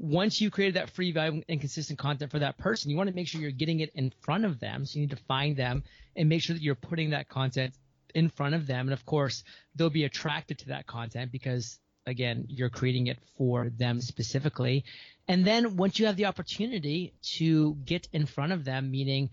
[0.00, 3.14] once you created that free, valuable, and consistent content for that person, you want to
[3.14, 4.86] make sure you're getting it in front of them.
[4.86, 5.84] So you need to find them
[6.16, 7.74] and make sure that you're putting that content
[8.14, 8.86] in front of them.
[8.86, 9.44] And of course,
[9.76, 14.84] they'll be attracted to that content because again, you're creating it for them specifically.
[15.28, 19.28] And then once you have the opportunity to get in front of them, meaning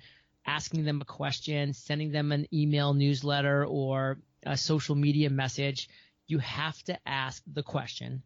[0.46, 5.90] asking them a question, sending them an email newsletter or a social media message,
[6.28, 8.22] you have to ask the question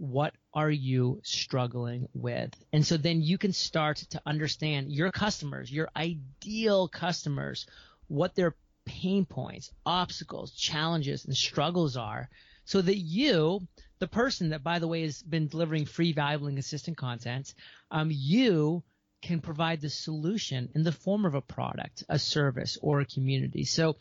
[0.00, 2.54] what are you struggling with?
[2.72, 7.66] And so then you can start to understand your customers, your ideal customers,
[8.08, 12.30] what their pain points, obstacles, challenges, and struggles are
[12.64, 13.60] so that you,
[13.98, 17.52] the person that by the way has been delivering free, valuable, and consistent content,
[17.90, 18.82] um, you
[19.20, 23.64] can provide the solution in the form of a product, a service, or a community.
[23.64, 23.96] So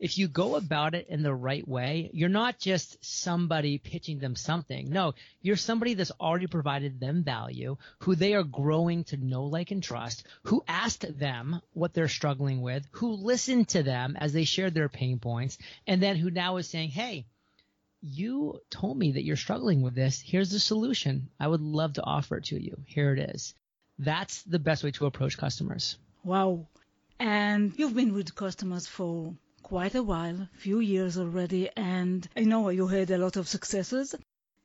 [0.00, 4.34] if you go about it in the right way, you're not just somebody pitching them
[4.34, 4.88] something.
[4.88, 9.70] No, you're somebody that's already provided them value, who they are growing to know, like,
[9.70, 14.44] and trust, who asked them what they're struggling with, who listened to them as they
[14.44, 17.26] shared their pain points, and then who now is saying, hey,
[18.00, 20.22] you told me that you're struggling with this.
[20.24, 21.28] Here's the solution.
[21.38, 22.78] I would love to offer it to you.
[22.86, 23.54] Here it is.
[23.98, 25.98] That's the best way to approach customers.
[26.24, 26.66] Wow.
[27.18, 29.34] And you've been with customers for
[29.70, 34.16] quite a while, few years already, and I know you had a lot of successes,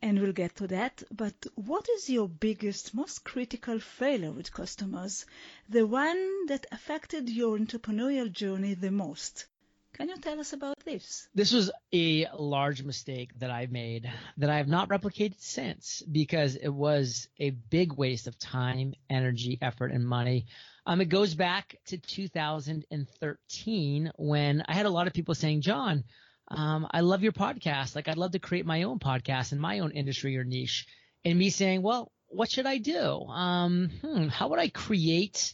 [0.01, 1.03] and we'll get to that.
[1.11, 5.27] But what is your biggest, most critical failure with customers?
[5.69, 9.45] The one that affected your entrepreneurial journey the most?
[9.93, 11.29] Can you tell us about this?
[11.35, 16.55] This was a large mistake that I made that I have not replicated since because
[16.55, 20.47] it was a big waste of time, energy, effort, and money.
[20.85, 26.03] Um, it goes back to 2013 when I had a lot of people saying, John,
[26.49, 27.95] um, I love your podcast.
[27.95, 30.85] Like I'd love to create my own podcast in my own industry or niche.
[31.23, 33.21] And me saying, well, what should I do?
[33.21, 35.53] Um, hmm, how would I create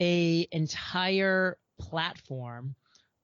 [0.00, 2.74] a entire platform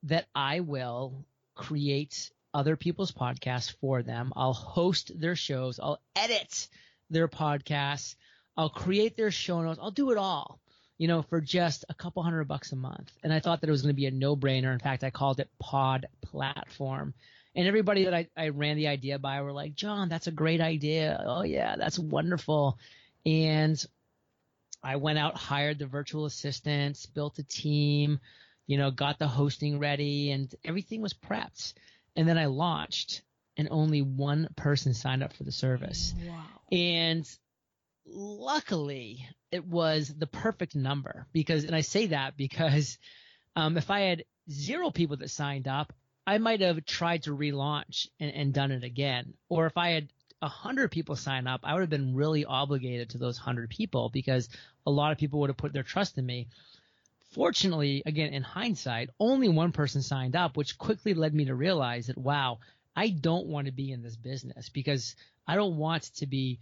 [0.05, 4.33] that I will create other people's podcasts for them.
[4.35, 5.79] I'll host their shows.
[5.79, 6.69] I'll edit
[7.11, 8.15] their podcasts.
[8.57, 9.79] I'll create their show notes.
[9.83, 10.61] I'll do it all
[10.99, 13.13] you know, for just a couple hundred bucks a month.
[13.23, 14.73] And I thought that it was going to be a no brainer.
[14.73, 17.15] In fact, I called it Pod Platform.
[17.55, 20.61] And everybody that I, I ran the idea by were like, John, that's a great
[20.61, 21.23] idea.
[21.27, 22.79] Oh, yeah, that's wonderful.
[23.25, 23.83] And
[24.83, 28.21] I went out, hired the virtual assistants, built a team,
[28.67, 31.73] you know, got the hosting ready, and everything was prepped.
[32.15, 33.23] And then I launched,
[33.57, 36.15] and only one person signed up for the service.
[36.27, 36.45] Wow.
[36.71, 37.29] And
[38.07, 42.99] luckily it was the perfect number because, and I say that because
[43.55, 45.93] um, if I had zero people that signed up,
[46.27, 49.35] I might have tried to relaunch and, and done it again.
[49.49, 50.09] Or if I had
[50.43, 54.11] a hundred people sign up, I would have been really obligated to those hundred people
[54.11, 54.49] because
[54.87, 56.49] a lot of people would have put their trust in me.
[57.31, 62.07] Fortunately, again, in hindsight, only one person signed up, which quickly led me to realize
[62.07, 62.59] that, wow,
[62.95, 65.15] I don't want to be in this business because
[65.47, 66.59] I don't want to be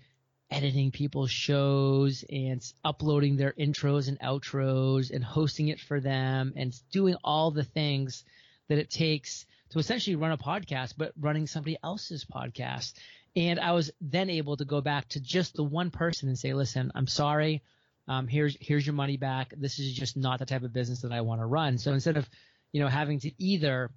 [0.55, 6.73] editing people's shows and uploading their intros and outros and hosting it for them and
[6.93, 8.25] doing all the things
[8.69, 12.93] that it takes to essentially run a podcast, but running somebody else's podcast.
[13.35, 16.55] And I was then able to go back to just the one person and say,
[16.55, 17.65] listen, I'm sorry.
[18.07, 19.53] Um, here's, here's your money back.
[19.57, 21.79] This is just not the type of business that I want to run.
[21.79, 22.31] So instead of,
[22.71, 23.91] you know, having to either,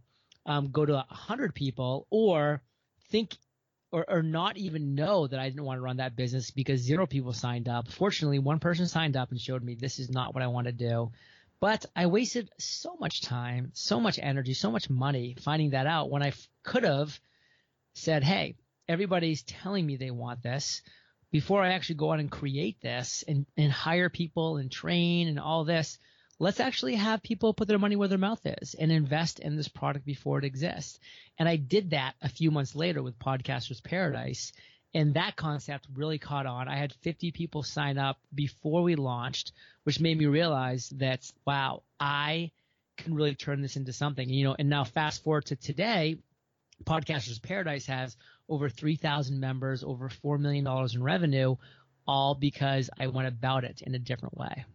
[0.48, 2.64] um, go to a hundred people or
[3.12, 3.38] think
[3.98, 7.08] or, or not even know that I didn't want to run that business because zero
[7.08, 7.88] people signed up.
[7.88, 10.72] Fortunately, one person signed up and showed me this is not what I want to
[10.72, 11.12] do.
[11.60, 16.12] But I wasted so much time, so much energy, so much money finding that out
[16.12, 17.20] when I f- could have
[17.96, 18.56] said, Hey,
[18.88, 20.84] everybody's telling me they want this
[21.32, 25.40] before I actually go out and create this and, and hire people and train and
[25.40, 25.98] all this.
[26.40, 29.68] Let's actually have people put their money where their mouth is and invest in this
[29.68, 31.00] product before it exists.
[31.40, 34.54] And I did that a few months later with Podcasters Paradise.
[34.94, 36.68] And that concept really caught on.
[36.68, 39.52] I had 50 people sign up before we launched,
[39.84, 42.52] which made me realize that, wow, I
[42.98, 46.18] can really turn this into something, you know, and now fast forward to today,
[46.84, 48.16] Podcasters Paradise has
[48.48, 51.56] over 3,000 members, over $4 million in revenue,
[52.08, 54.66] all because I went about it in a different way.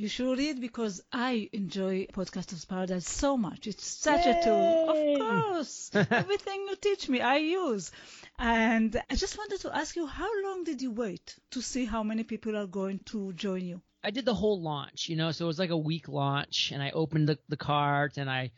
[0.00, 3.66] You should read because I enjoy Podcasters Paradise so much.
[3.66, 4.30] It's such Yay!
[4.30, 4.88] a tool.
[4.88, 5.90] Of course.
[5.94, 7.92] Everything you teach me, I use.
[8.38, 12.02] And I just wanted to ask you, how long did you wait to see how
[12.02, 13.82] many people are going to join you?
[14.02, 16.82] I did the whole launch, you know, so it was like a week launch and
[16.82, 18.52] I opened the, the cart and I,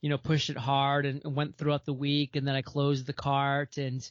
[0.00, 3.12] you know, pushed it hard and went throughout the week and then I closed the
[3.12, 4.02] cart and,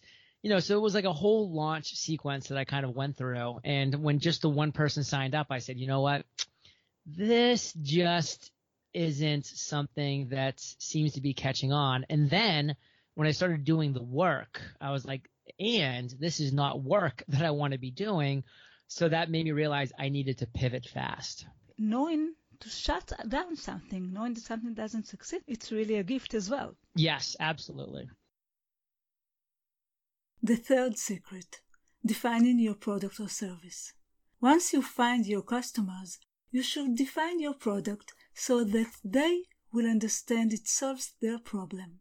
[0.42, 3.18] you know, so it was like a whole launch sequence that I kind of went
[3.18, 3.60] through.
[3.66, 6.26] And when just the one person signed up, I said, you know what?
[7.08, 8.52] This just
[8.94, 12.06] isn't something that seems to be catching on.
[12.10, 12.76] And then
[13.16, 17.44] when I started doing the work, I was like, and this is not work that
[17.44, 18.44] I want to be doing.
[18.88, 21.46] So that made me realize I needed to pivot fast.
[21.78, 26.50] Knowing to shut down something, knowing that something doesn't succeed, it's really a gift as
[26.50, 26.76] well.
[26.96, 28.10] Yes, absolutely.
[30.42, 31.62] The third secret
[32.06, 33.94] defining your product or service.
[34.40, 36.20] Once you find your customers,
[36.52, 42.00] you should define your product so that they will understand it solves their problem.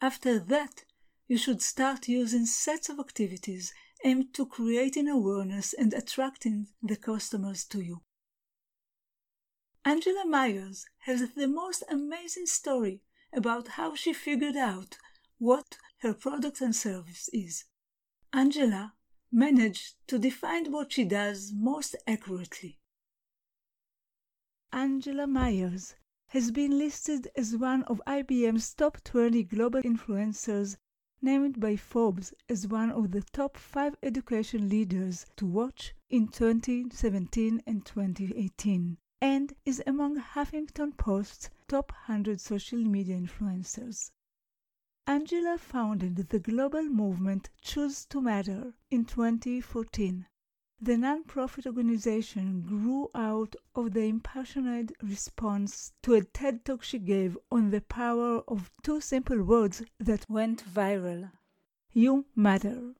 [0.00, 0.84] After that,
[1.26, 3.72] you should start using sets of activities
[4.04, 8.02] aimed to creating awareness and attracting the customers to you.
[9.84, 14.96] Angela Maiers has the most amazing story about how she figured out
[15.38, 17.64] what her product and service is.
[18.32, 18.94] Angela
[19.32, 22.78] managed to define what she does most accurately.
[24.70, 25.94] Angela Maiers
[26.26, 30.76] has been listed as one of IBM's top 20 global influencers,
[31.22, 37.62] named by Forbes as one of the top 5 education leaders to watch in 2017
[37.66, 44.10] and 2018, and is among Huffington Post's top 100 social media influencers.
[45.06, 50.26] Angela founded the global movement Choose to Matter in 2014
[50.80, 57.36] the nonprofit organization grew out of the impassioned response to a TED talk she gave
[57.50, 61.32] on the power of two simple words that went viral
[61.92, 62.94] You matter.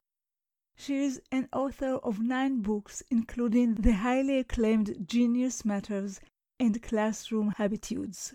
[0.74, 6.20] She is an author of nine books, including the highly acclaimed Genius Matters
[6.58, 8.34] and Classroom Habitudes.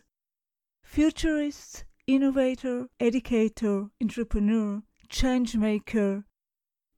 [0.84, 6.24] Futurist, innovator, educator, entrepreneur, changemaker,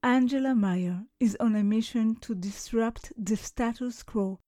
[0.06, 4.39] Angela Maiers is on a mission to disrupt the status quo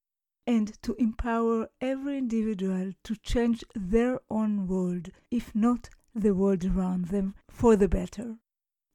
[0.45, 7.05] and to empower every individual to change their own world, if not the world around
[7.05, 8.37] them, for the better.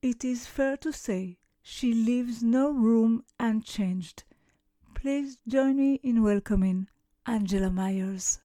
[0.03, 4.23] It is fair to say she leaves no room unchanged.
[4.95, 6.87] Please join me in welcoming
[7.27, 8.39] Angela Maiers.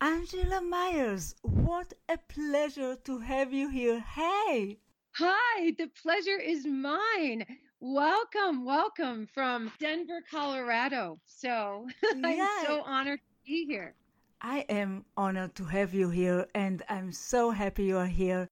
[0.00, 4.00] Angela Maiers, what a pleasure to have you here.
[4.00, 4.78] Hey!
[5.16, 7.44] Hi, the pleasure is mine.
[7.80, 11.20] Welcome, welcome from Denver, Colorado.
[11.26, 11.86] So
[12.24, 13.94] I'm so honored to be here.
[14.40, 18.48] I am honored to have you here, and I'm so happy you are here.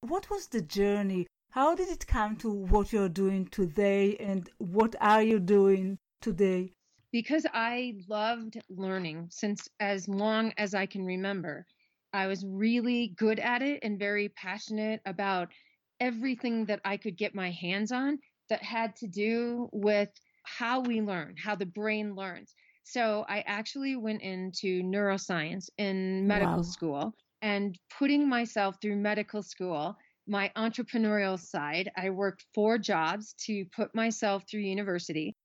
[0.00, 1.26] What was the journey?
[1.50, 6.72] How did it come to what you're doing today and what are you doing today?
[7.12, 11.66] Because I loved learning since as long as I can remember.
[12.14, 15.52] I was really good at it and very passionate about
[16.00, 18.18] everything that I could get my hands on
[18.48, 20.10] that had to do with
[20.44, 22.54] how we learn, how the brain learns.
[22.84, 26.62] So I actually went into neuroscience in medical wow.
[26.62, 27.14] school
[27.44, 33.94] and putting myself through medical school, my entrepreneurial side, I worked four jobs to put
[33.94, 35.36] myself through university.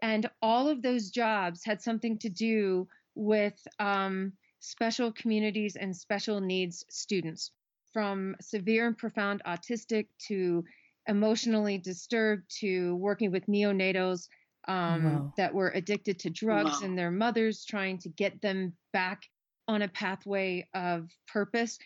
[0.00, 2.86] And all of those jobs had something to do
[3.16, 7.50] with um, special communities and special needs students,
[7.98, 10.64] from severe and profound autistic to
[11.08, 14.28] emotionally disturbed to working with neonatals
[14.68, 15.32] um, wow.
[15.36, 16.80] that were addicted to drugs wow.
[16.84, 19.24] and their mothers trying to get them back
[19.66, 21.76] on a pathway of purpose.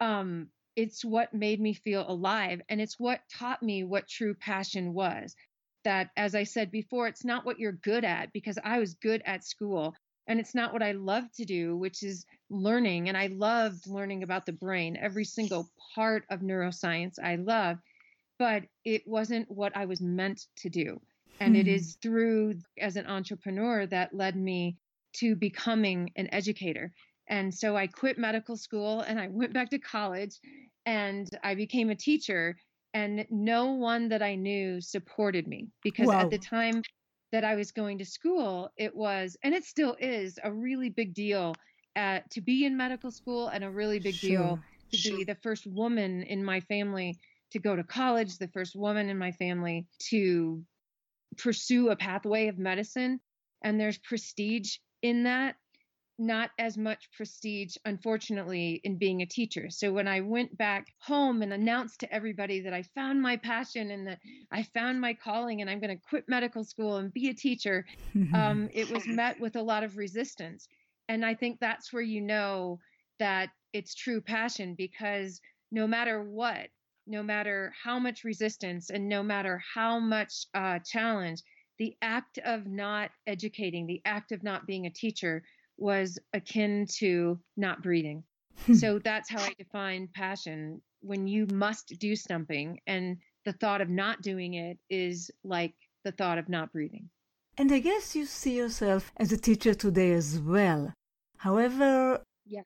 [0.00, 2.62] Um, it's what made me feel alive.
[2.70, 5.36] And it's what taught me what true passion was.
[5.84, 9.20] That, as I said before, it's not what you're good at because I was good
[9.26, 9.94] at school.
[10.28, 13.08] And it's not what I love to do, which is learning.
[13.08, 17.78] And I loved learning about the brain, every single part of neuroscience I love,
[18.38, 21.00] but it wasn't what I was meant to do.
[21.40, 21.72] And it hmm.
[21.72, 24.76] is through, as an entrepreneur, that led me
[25.14, 26.92] to becoming an educator.
[27.28, 30.38] And so I quit medical school and I went back to college
[30.84, 32.56] and I became a teacher.
[32.94, 36.20] And no one that I knew supported me because wow.
[36.20, 36.82] at the time
[37.32, 41.14] that I was going to school, it was, and it still is, a really big
[41.14, 41.54] deal
[41.96, 44.30] at, to be in medical school and a really big sure.
[44.30, 44.60] deal
[44.92, 45.16] to sure.
[45.18, 47.18] be the first woman in my family
[47.52, 50.62] to go to college, the first woman in my family to
[51.36, 53.20] pursue a pathway of medicine
[53.62, 55.56] and there's prestige in that
[56.18, 59.70] not as much prestige unfortunately in being a teacher.
[59.70, 63.90] So when i went back home and announced to everybody that i found my passion
[63.90, 64.18] and that
[64.50, 67.86] i found my calling and i'm going to quit medical school and be a teacher
[68.34, 70.68] um, it was met with a lot of resistance.
[71.08, 72.80] And i think that's where you know
[73.18, 75.40] that it's true passion because
[75.70, 76.68] no matter what
[77.08, 81.42] no matter how much resistance and no matter how much uh, challenge,
[81.78, 85.42] the act of not educating, the act of not being a teacher
[85.78, 88.24] was akin to not breathing.
[88.66, 88.74] Hmm.
[88.74, 90.82] so that's how I define passion.
[91.00, 95.74] When you must do something and the thought of not doing it is like
[96.04, 97.08] the thought of not breathing.
[97.56, 100.92] And I guess you see yourself as a teacher today as well.
[101.38, 102.62] However, yeah.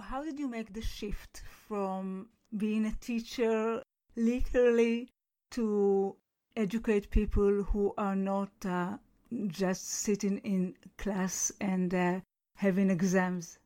[0.00, 3.82] how did you make the shift from being a teacher
[4.16, 5.08] literally
[5.52, 6.16] to
[6.56, 8.96] educate people who are not uh,
[9.46, 12.20] just sitting in class and uh,
[12.58, 13.58] having exams?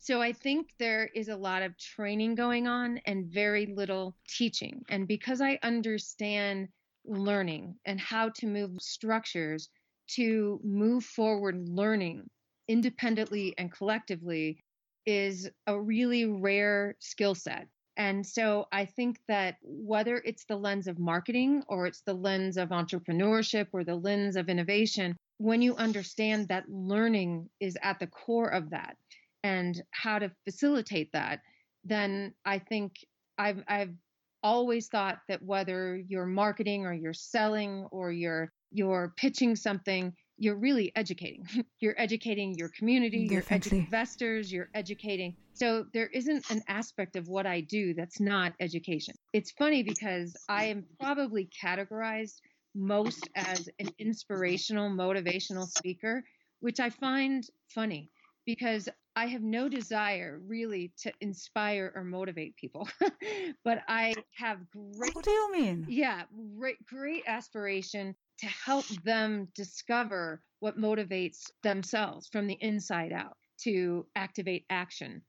[0.00, 4.82] So I think there is a lot of training going on and very little teaching.
[4.88, 6.68] And because I understand
[7.04, 9.68] learning and how to move structures
[10.08, 12.28] to move forward learning
[12.66, 14.58] independently and collectively
[15.06, 17.68] is a really rare skill set.
[17.96, 22.56] And so I think that whether it's the lens of marketing or it's the lens
[22.56, 28.06] of entrepreneurship or the lens of innovation, when you understand that learning is at the
[28.06, 28.96] core of that
[29.42, 31.40] and how to facilitate that,
[31.84, 32.92] then I think
[33.38, 33.94] I've, I've
[34.42, 40.56] always thought that whether you're marketing or you're selling or you're you're pitching something, you're
[40.56, 41.46] really educating.
[41.80, 43.78] you're educating your community, Definitely.
[43.78, 45.34] you're investors, you're educating.
[45.54, 49.14] So there isn't an aspect of what I do that's not education.
[49.32, 52.40] It's funny because I am probably categorized
[52.78, 56.24] most as an inspirational, motivational speaker,
[56.60, 58.10] which I find funny
[58.46, 62.88] because I have no desire really to inspire or motivate people,
[63.64, 65.14] but I have great.
[65.14, 65.86] What do you mean?
[65.88, 66.22] Yeah,
[66.56, 74.06] great, great aspiration to help them discover what motivates themselves from the inside out to
[74.14, 75.22] activate action.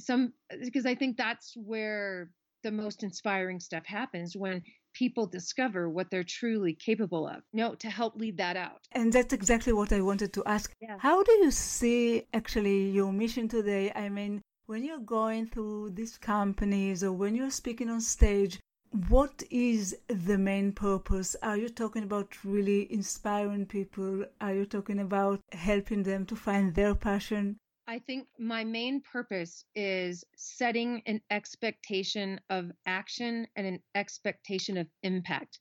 [0.00, 2.30] Some because I think that's where
[2.62, 4.62] the most inspiring stuff happens when
[4.92, 7.42] people discover what they're truly capable of.
[7.52, 8.80] No, to help lead that out.
[8.92, 10.74] And that's exactly what I wanted to ask.
[10.80, 10.96] Yeah.
[10.98, 13.92] How do you see actually your mission today?
[13.94, 18.60] I mean, when you're going through these companies or when you're speaking on stage,
[19.08, 21.34] what is the main purpose?
[21.42, 24.24] Are you talking about really inspiring people?
[24.40, 27.56] Are you talking about helping them to find their passion?
[27.86, 34.86] I think my main purpose is setting an expectation of action and an expectation of
[35.02, 35.58] impact.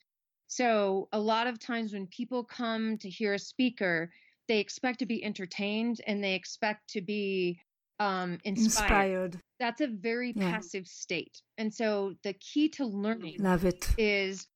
[0.47, 4.11] So, a lot of times when people come to hear a speaker,
[4.47, 7.59] they expect to be entertained and they expect to be
[7.99, 9.35] um, inspired.
[9.35, 9.39] inspired.
[9.59, 10.51] that's a very Yeah.
[10.51, 11.41] passive state.
[11.57, 13.87] And so the key to learning Love it.
[13.97, 14.47] is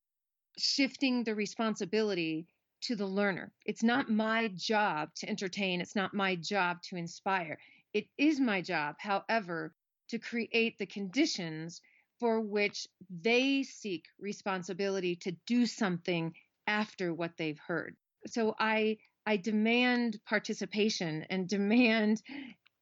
[0.57, 2.47] shifting the responsibility
[2.85, 3.51] to the learner.
[3.65, 7.57] It's not my job to entertain, it's not my job to inspire.
[7.93, 9.73] It is my job, however,
[10.09, 11.81] to create the conditions
[12.19, 16.33] for which they seek responsibility to do something
[16.67, 17.95] after what they've heard.
[18.27, 22.21] So I I demand participation and demand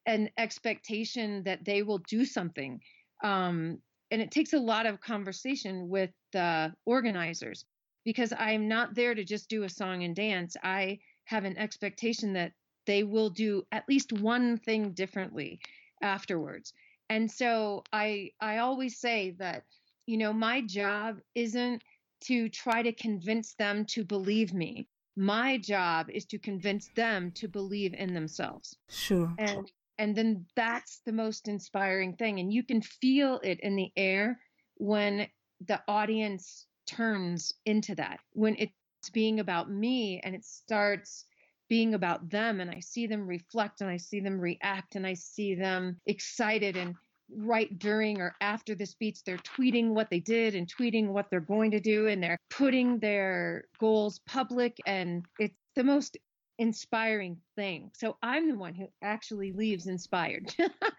[0.06, 2.80] an expectation that they will do something.
[3.22, 3.78] Um,
[4.10, 7.64] and it takes a lot of conversation with the organizers
[8.04, 10.56] because I'm not there to just do a song and dance.
[10.62, 12.52] I have an expectation that
[12.86, 15.60] they will do at least one thing differently
[16.02, 16.72] afterwards.
[17.08, 19.64] And so I I always say that
[20.06, 21.82] you know my job isn't
[22.22, 24.88] to try to convince them to believe me.
[25.16, 29.32] My job is to convince them to believe in themselves Sure.
[29.38, 33.92] and and then that's the most inspiring thing and you can feel it in the
[33.96, 34.40] air
[34.76, 35.28] when
[35.66, 38.72] the audience turns into that when it's
[39.12, 41.24] being about me and it starts
[41.68, 45.14] being about them and i see them reflect and i see them react and i
[45.14, 46.94] see them excited and
[47.36, 51.40] right during or after the speech they're tweeting what they did and tweeting what they're
[51.40, 56.18] going to do and they're putting their goals public and it's the most
[56.58, 57.90] inspiring thing.
[57.94, 60.54] So I'm the one who actually leaves inspired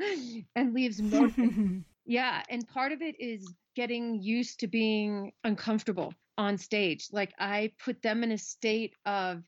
[0.56, 1.84] and leaves motivated.
[2.06, 2.44] yeah.
[2.50, 7.08] And part of it is getting used to being uncomfortable on stage.
[7.12, 9.44] Like I put them in a state of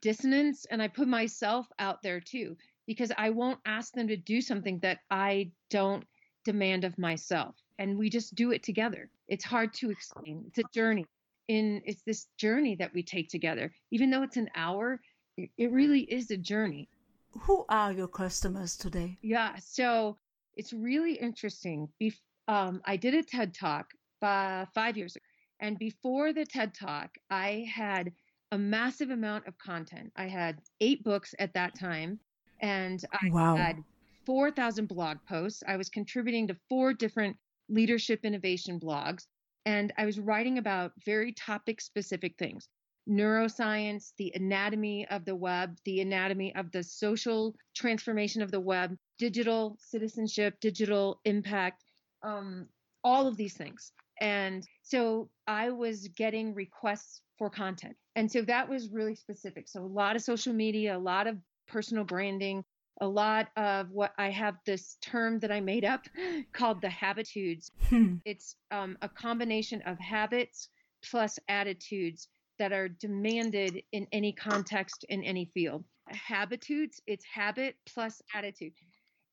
[0.00, 2.56] dissonance and I put myself out there too,
[2.86, 6.04] because I won't ask them to do something that I don't
[6.44, 7.54] demand of myself.
[7.78, 9.10] And we just do it together.
[9.28, 10.44] It's hard to explain.
[10.48, 11.06] It's a journey.
[11.48, 13.72] In it's this journey that we take together.
[13.90, 15.00] Even though it's an hour,
[15.36, 16.88] it really is a journey.
[17.32, 19.18] Who are your customers today?
[19.22, 19.56] Yeah.
[19.56, 20.18] So
[20.56, 21.88] it's really interesting.
[22.00, 25.24] Bef- um, I did a TED talk uh, five years ago.
[25.60, 28.12] And before the TED talk, I had
[28.50, 30.12] a massive amount of content.
[30.16, 32.20] I had eight books at that time,
[32.60, 33.56] and I Wow.
[33.56, 33.84] had
[34.26, 35.62] 4,000 blog posts.
[35.66, 37.38] I was contributing to four different
[37.68, 39.26] leadership innovation blogs,
[39.64, 42.68] and I was writing about very topic specific things
[43.08, 48.96] neuroscience, the anatomy of the web, the anatomy of the social transformation of the web,
[49.18, 51.82] digital citizenship, digital impact,
[52.22, 52.66] um,
[53.04, 53.92] all of these things.
[54.20, 57.96] And so I was getting requests for content.
[58.14, 59.68] And so that was really specific.
[59.68, 62.64] So a lot of social media, a lot of personal branding,
[63.00, 66.06] a lot of what I have this term that I made up
[66.52, 67.70] called the habitudes.
[67.88, 68.16] Hmm.
[68.24, 70.68] It's um, a combination of habits
[71.10, 75.84] plus attitudes that are demanded in any context in any field.
[76.10, 78.74] Habitudes, it's habit plus attitude.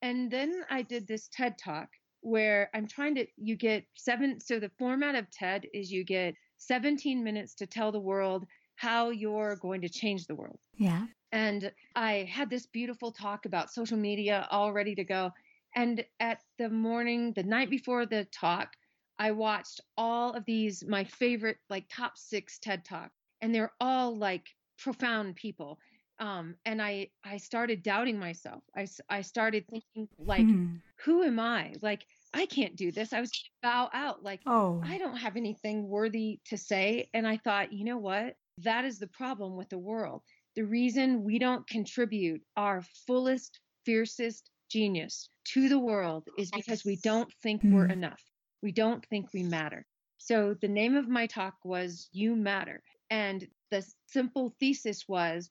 [0.02, 1.90] And then I did this TED talk
[2.22, 4.40] where I'm trying to, you get seven.
[4.40, 8.46] So the format of TED is you get 17 minutes to tell the world
[8.76, 10.60] how you're going to change the world.
[10.78, 11.06] Yeah.
[11.32, 15.32] And I had this beautiful talk about social media all ready to go.
[15.76, 18.74] And at the morning, the night before the talk,
[19.20, 23.12] I watched all of these, my favorite, like top six TED Talk,
[23.42, 24.48] and they're all like
[24.78, 25.78] profound people.
[26.20, 28.64] Um, and I, I started doubting myself.
[28.76, 30.76] I I started thinking, like, Hmm.
[31.06, 31.74] who am I?
[31.82, 33.14] Like, I can't do this.
[33.14, 33.32] I was
[33.64, 34.22] bow out.
[34.24, 34.82] Like, Oh.
[34.84, 37.10] I don't have anything worthy to say.
[37.14, 38.36] And I thought, you know what?
[38.60, 40.24] That is the problem with the world.
[40.56, 46.98] The reason we don't contribute our fullest, fiercest genius to the world is because we
[46.98, 47.94] don't think we're Mm.
[47.94, 48.24] enough.
[48.62, 49.86] We don't think we matter.
[50.18, 52.84] So the name of my talk was You Matter.
[53.10, 55.50] And the simple thesis was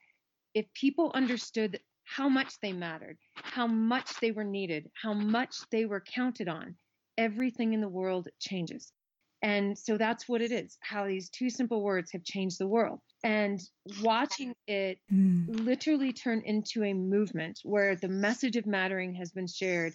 [0.59, 5.85] if people understood how much they mattered, how much they were needed, how much they
[5.87, 6.75] were counted on,
[7.17, 8.93] everything in the world changes.
[9.41, 12.99] And so that's what it is how these two simple words have changed the world.
[13.23, 13.61] And
[14.03, 15.45] watching it Hmm.
[15.47, 19.93] literally turn into a movement where the message of mattering has been shared.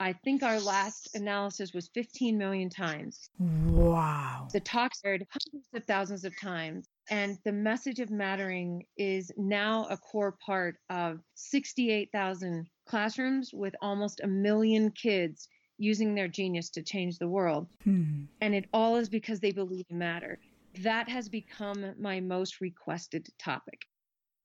[0.00, 3.30] I think our last analysis was 15 million times.
[3.38, 4.48] Wow.
[4.52, 6.88] The talk aired hundreds of thousands of times.
[7.10, 14.20] And the message of mattering is now a core part of 68,000 classrooms with almost
[14.22, 15.48] a million kids
[15.78, 17.66] using their genius to change the world.
[17.82, 18.24] Hmm.
[18.40, 20.38] And it all is because they believe in matter.
[20.80, 23.82] That has become my most requested topic.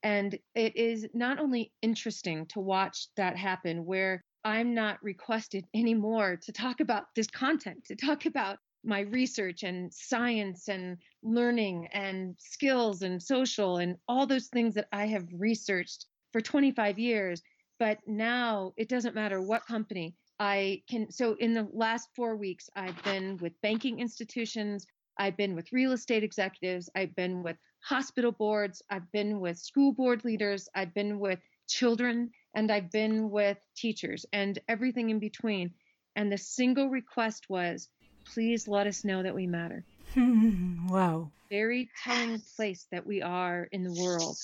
[0.04, 6.38] And it is not only interesting to watch that happen, where I'm not requested anymore
[6.38, 12.36] to talk about this content, to talk about my research and science and learning and
[12.40, 17.42] skills and social and all those things that I have researched for 25 years.
[17.80, 22.70] But now it doesn't matter what company, I can, so in the last four weeks,
[22.76, 24.86] I've been with banking institutions,
[25.18, 29.92] I've been with real estate executives, I've been with hospital boards, I've been with school
[29.92, 35.74] board leaders, I've been with children, and I've been with teachers and everything in between.
[36.16, 37.90] And the single request was,
[38.34, 39.84] please let us know that we matter.
[40.16, 41.32] wow.
[41.50, 44.38] Very telling place that we are in the world.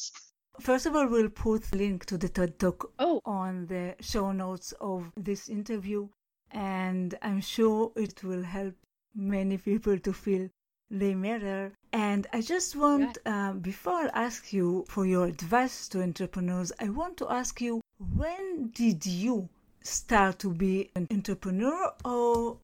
[0.59, 3.21] First of all, we'll put a link to the TED Talk oh.
[3.25, 6.07] on the show notes of this interview,
[6.51, 8.73] and I'm sure it will help
[9.13, 10.49] many people to feel
[10.89, 11.73] they matter.
[11.91, 16.89] And I just want, uh, before I ask you for your advice to entrepreneurs, I
[16.89, 19.49] want to ask you when did you
[19.83, 22.57] start to be an entrepreneur, or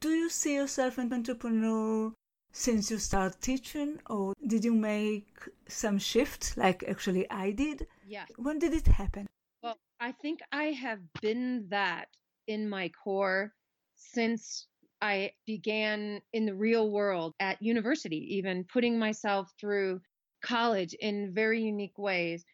[0.00, 2.12] do you see yourself an entrepreneur
[2.52, 5.28] since you start teaching, or did you make
[5.68, 7.86] some shift like actually I did?
[8.06, 8.24] Yeah.
[8.36, 9.26] When did it happen?
[9.62, 12.08] Well, I think I have been that
[12.46, 13.52] in my core
[13.94, 14.66] since
[15.02, 20.00] I began in the real world at university, even putting myself through
[20.42, 22.44] college in very unique ways.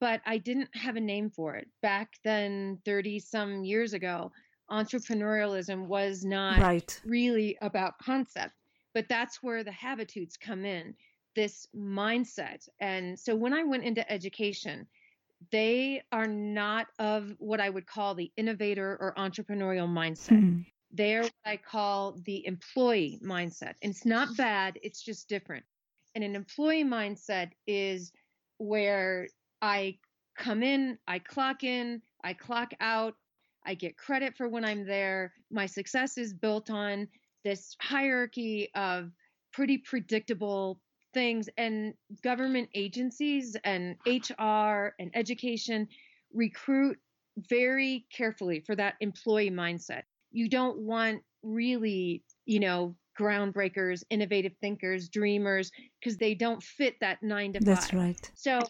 [0.00, 1.66] But I didn't have a name for it.
[1.82, 4.30] Back then, 30 some years ago,
[4.70, 7.00] entrepreneurialism was not right.
[7.04, 8.52] really about concept
[8.94, 10.94] but that's where the habitudes come in
[11.34, 14.86] this mindset and so when i went into education
[15.52, 20.60] they are not of what i would call the innovator or entrepreneurial mindset mm-hmm.
[20.92, 25.64] they're what i call the employee mindset and it's not bad it's just different
[26.14, 28.12] and an employee mindset is
[28.58, 29.28] where
[29.62, 29.96] i
[30.36, 33.14] come in i clock in i clock out
[33.68, 37.06] i get credit for when i'm there my success is built on
[37.44, 39.10] this hierarchy of
[39.52, 40.80] pretty predictable
[41.14, 45.88] things and government agencies and HR and education
[46.32, 46.98] recruit
[47.48, 50.02] very carefully for that employee mindset.
[50.30, 57.22] You don't want really, you know, groundbreakers, innovative thinkers, dreamers, because they don't fit that
[57.22, 57.66] nine to five.
[57.66, 58.30] That's right.
[58.34, 58.68] So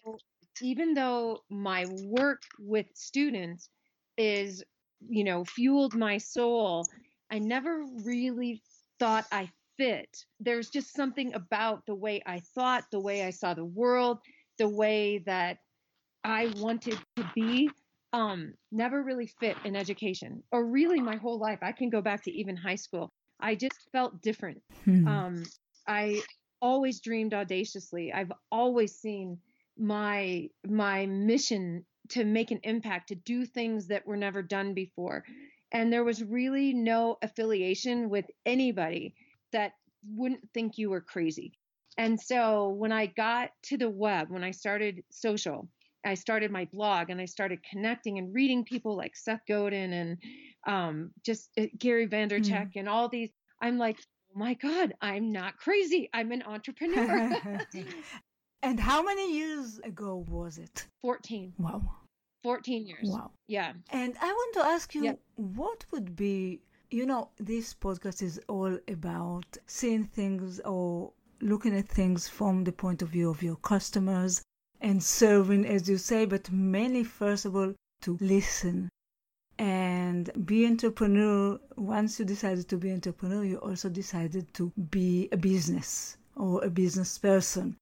[0.63, 3.69] even though my work with students
[4.17, 4.63] is,
[5.09, 6.87] you know, fueled my soul,
[7.31, 8.63] I never really
[8.99, 10.25] thought I fit.
[10.41, 14.19] There's just something about the way I thought, the way I saw the world,
[14.59, 15.59] the way that
[16.25, 17.71] I wanted to be
[18.13, 21.59] um, never really fit in education or really my whole life.
[21.63, 23.13] I can go back to even high school.
[23.41, 24.61] I just felt different.
[24.85, 25.07] Hmm.
[25.07, 25.45] Um,
[25.87, 26.23] I
[26.61, 28.13] always dreamed audaciously.
[28.13, 29.39] I've always seen
[29.79, 35.25] my my mission to make an impact, to do things that were never done before
[35.73, 39.15] and there was really no affiliation with anybody
[39.53, 39.73] that
[40.15, 41.53] wouldn't think you were crazy.
[41.99, 45.69] And so when I got to the web, when I started social,
[46.07, 50.19] I started my blog and I started connecting and reading people like Seth Godin and
[50.67, 52.77] um, just uh, Gary Vaynerchuk mm.
[52.77, 53.31] and all these.
[53.61, 56.09] I'm like, oh my God, I'm not crazy.
[56.15, 57.37] I'm an entrepreneur.
[58.63, 60.87] and how many years ago was it?
[61.01, 61.55] 14.
[61.59, 61.83] Wow.
[62.43, 63.09] 14 years.
[63.11, 63.31] Wow.
[63.47, 63.73] Yeah.
[63.91, 68.79] And I want to ask you what would be, you know, this podcast is all
[68.89, 74.43] about seeing things or looking at things from the point of view of your customers
[74.81, 78.89] and serving, as you say, but mainly, first of all, to listen
[79.59, 81.59] and be entrepreneur.
[81.77, 86.71] Once you decided to be entrepreneur, you also decided to be a business or a
[86.71, 87.77] business person.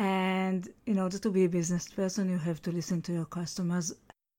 [0.00, 3.92] And in order to be a business person, you have to listen to your customers.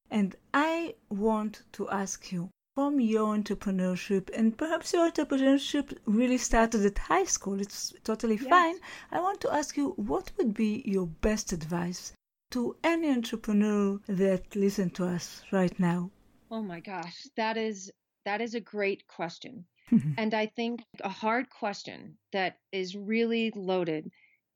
[0.09, 6.84] And I want to ask you from your entrepreneurship, and perhaps your entrepreneurship really started
[6.84, 8.47] at high school, it's totally yes.
[8.47, 8.78] fine.
[9.12, 12.14] I want to ask you what would be your best advice
[12.49, 16.09] to any entrepreneur that listen to us right now?
[16.49, 17.91] Oh my gosh, that is
[18.26, 19.66] that is a great question.
[20.18, 24.09] and I think a hard question that is really loaded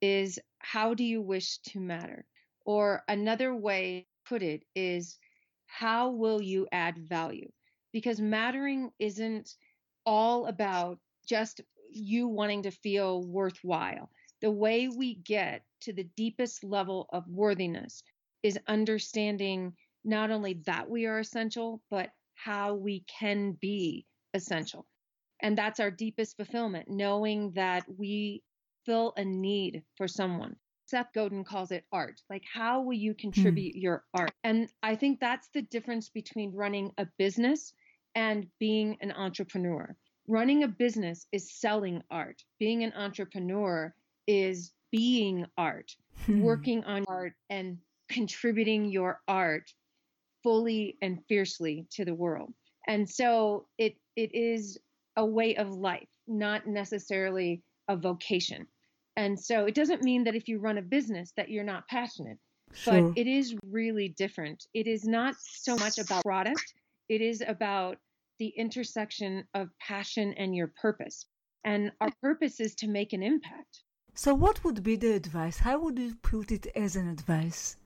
[0.06, 2.26] is how do you wish to matter?
[2.66, 5.18] Or another way to put it is
[5.66, 7.52] how will you add value?
[7.92, 9.56] Because mattering isn't
[10.06, 14.10] all about just you wanting to feel worthwhile.
[14.42, 18.04] The way we get to the deepest level of worthiness
[18.44, 24.86] is understanding not only that we are essential, but how we can be essential.
[25.42, 28.44] And that's our deepest fulfillment, knowing that we
[28.86, 30.56] fill a need for someone.
[30.88, 32.22] Seth Godin calls it art.
[32.30, 33.82] Like, how will you contribute hmm.
[33.82, 34.32] your art?
[34.44, 37.74] And I think that's the difference between running a business
[38.14, 39.96] and being an entrepreneur.
[40.28, 43.94] Running a business is selling art, being an entrepreneur
[44.28, 45.92] is being art,
[46.26, 46.42] hmm.
[46.42, 47.78] working on art and
[48.10, 49.74] contributing your art
[50.44, 52.54] fully and fiercely to the world.
[52.88, 54.78] And so it it is
[55.16, 58.68] a way of life, not necessarily a vocation.
[59.18, 62.38] And so it doesn't mean that if you run a business that you're not passionate,
[62.74, 63.10] Sure.
[63.10, 64.68] but it is really different.
[64.74, 66.74] It is not so much about product,
[67.08, 67.98] it is about
[68.40, 71.26] the intersection of passion and your purpose.
[71.64, 73.84] And our purpose is to make an impact.
[74.14, 75.58] So, what would be the advice?
[75.60, 77.78] How would you put it as an advice?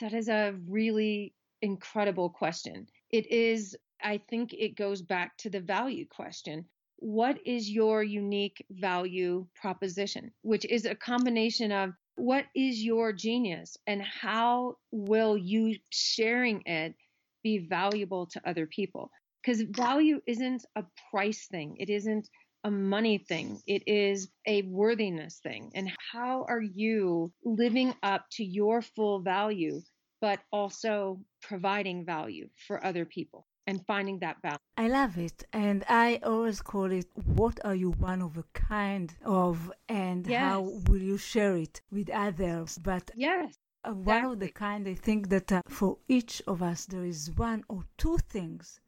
[0.00, 2.88] That is a really incredible question.
[3.10, 6.66] It is, I think it goes back to the value question.
[7.00, 10.32] What is your unique value proposition?
[10.42, 16.96] Which is a combination of what is your genius and how will you sharing it
[17.44, 19.12] be valuable to other people?
[19.40, 22.28] Because value isn't a price thing, it isn't
[22.64, 25.70] a money thing, it is a worthiness thing.
[25.74, 29.80] And how are you living up to your full value,
[30.20, 34.62] but also providing value for other people and finding that balance?
[34.76, 35.38] I love it.
[35.52, 37.08] And I always call it
[37.40, 42.08] what are you one of a kind of, and how will you share it with
[42.10, 42.78] others?
[42.90, 43.58] But Yes.
[43.84, 47.30] uh, one of the kind, I think that uh, for each of us, there is
[47.48, 48.80] one or two things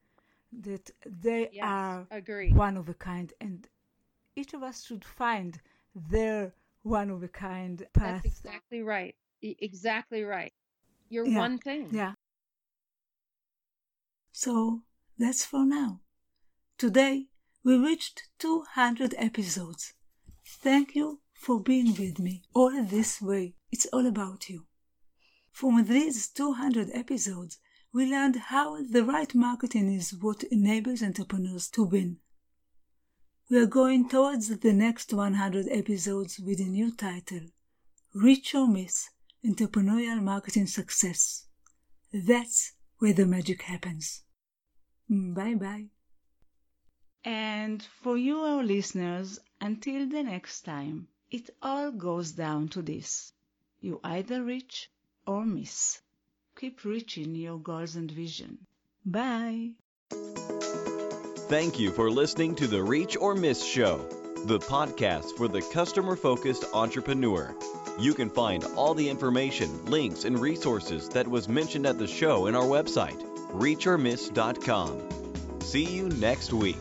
[0.67, 1.63] that they Yes.
[1.63, 2.51] are Agree.
[2.53, 3.69] one of a kind, and
[4.41, 5.53] each of us should find
[5.95, 6.53] their
[6.83, 8.23] one of a kind path.
[8.23, 9.15] That's exactly right.
[9.43, 10.53] Exactly right.
[11.11, 11.39] You're Yeah.
[11.47, 11.87] one thing.
[11.93, 12.15] Yeah.
[14.43, 14.81] So
[15.19, 16.01] that's for now.
[16.79, 17.27] Today
[17.63, 19.93] we reached 200 episodes.
[20.47, 23.57] Thank you for being with me all this way.
[23.71, 24.65] It's all about you.
[25.53, 27.59] From these 200 episodes,
[27.93, 32.17] we learned how the right marketing is what enables entrepreneurs to win.
[33.51, 37.49] We are going towards the next 100 episodes with a new title
[38.15, 39.11] Reach or Miss
[39.45, 41.45] Entrepreneurial Marketing Success.
[42.11, 44.23] That's where the magic happens.
[45.11, 45.87] Mm, bye bye.
[47.25, 53.33] And for you, our listeners, until the next time, it all goes down to this
[53.81, 54.91] you either reach
[55.27, 56.01] or miss.
[56.59, 58.67] Keep reaching your goals and vision.
[59.05, 59.71] Bye.
[61.49, 64.07] Thank you for listening to the Reach or Miss Show,
[64.45, 67.55] the podcast for the customer focused entrepreneur.
[67.99, 72.47] You can find all the information, links, and resources that was mentioned at the show
[72.47, 73.21] in our website,
[73.53, 75.61] reachormiss.com.
[75.61, 76.79] See you next week.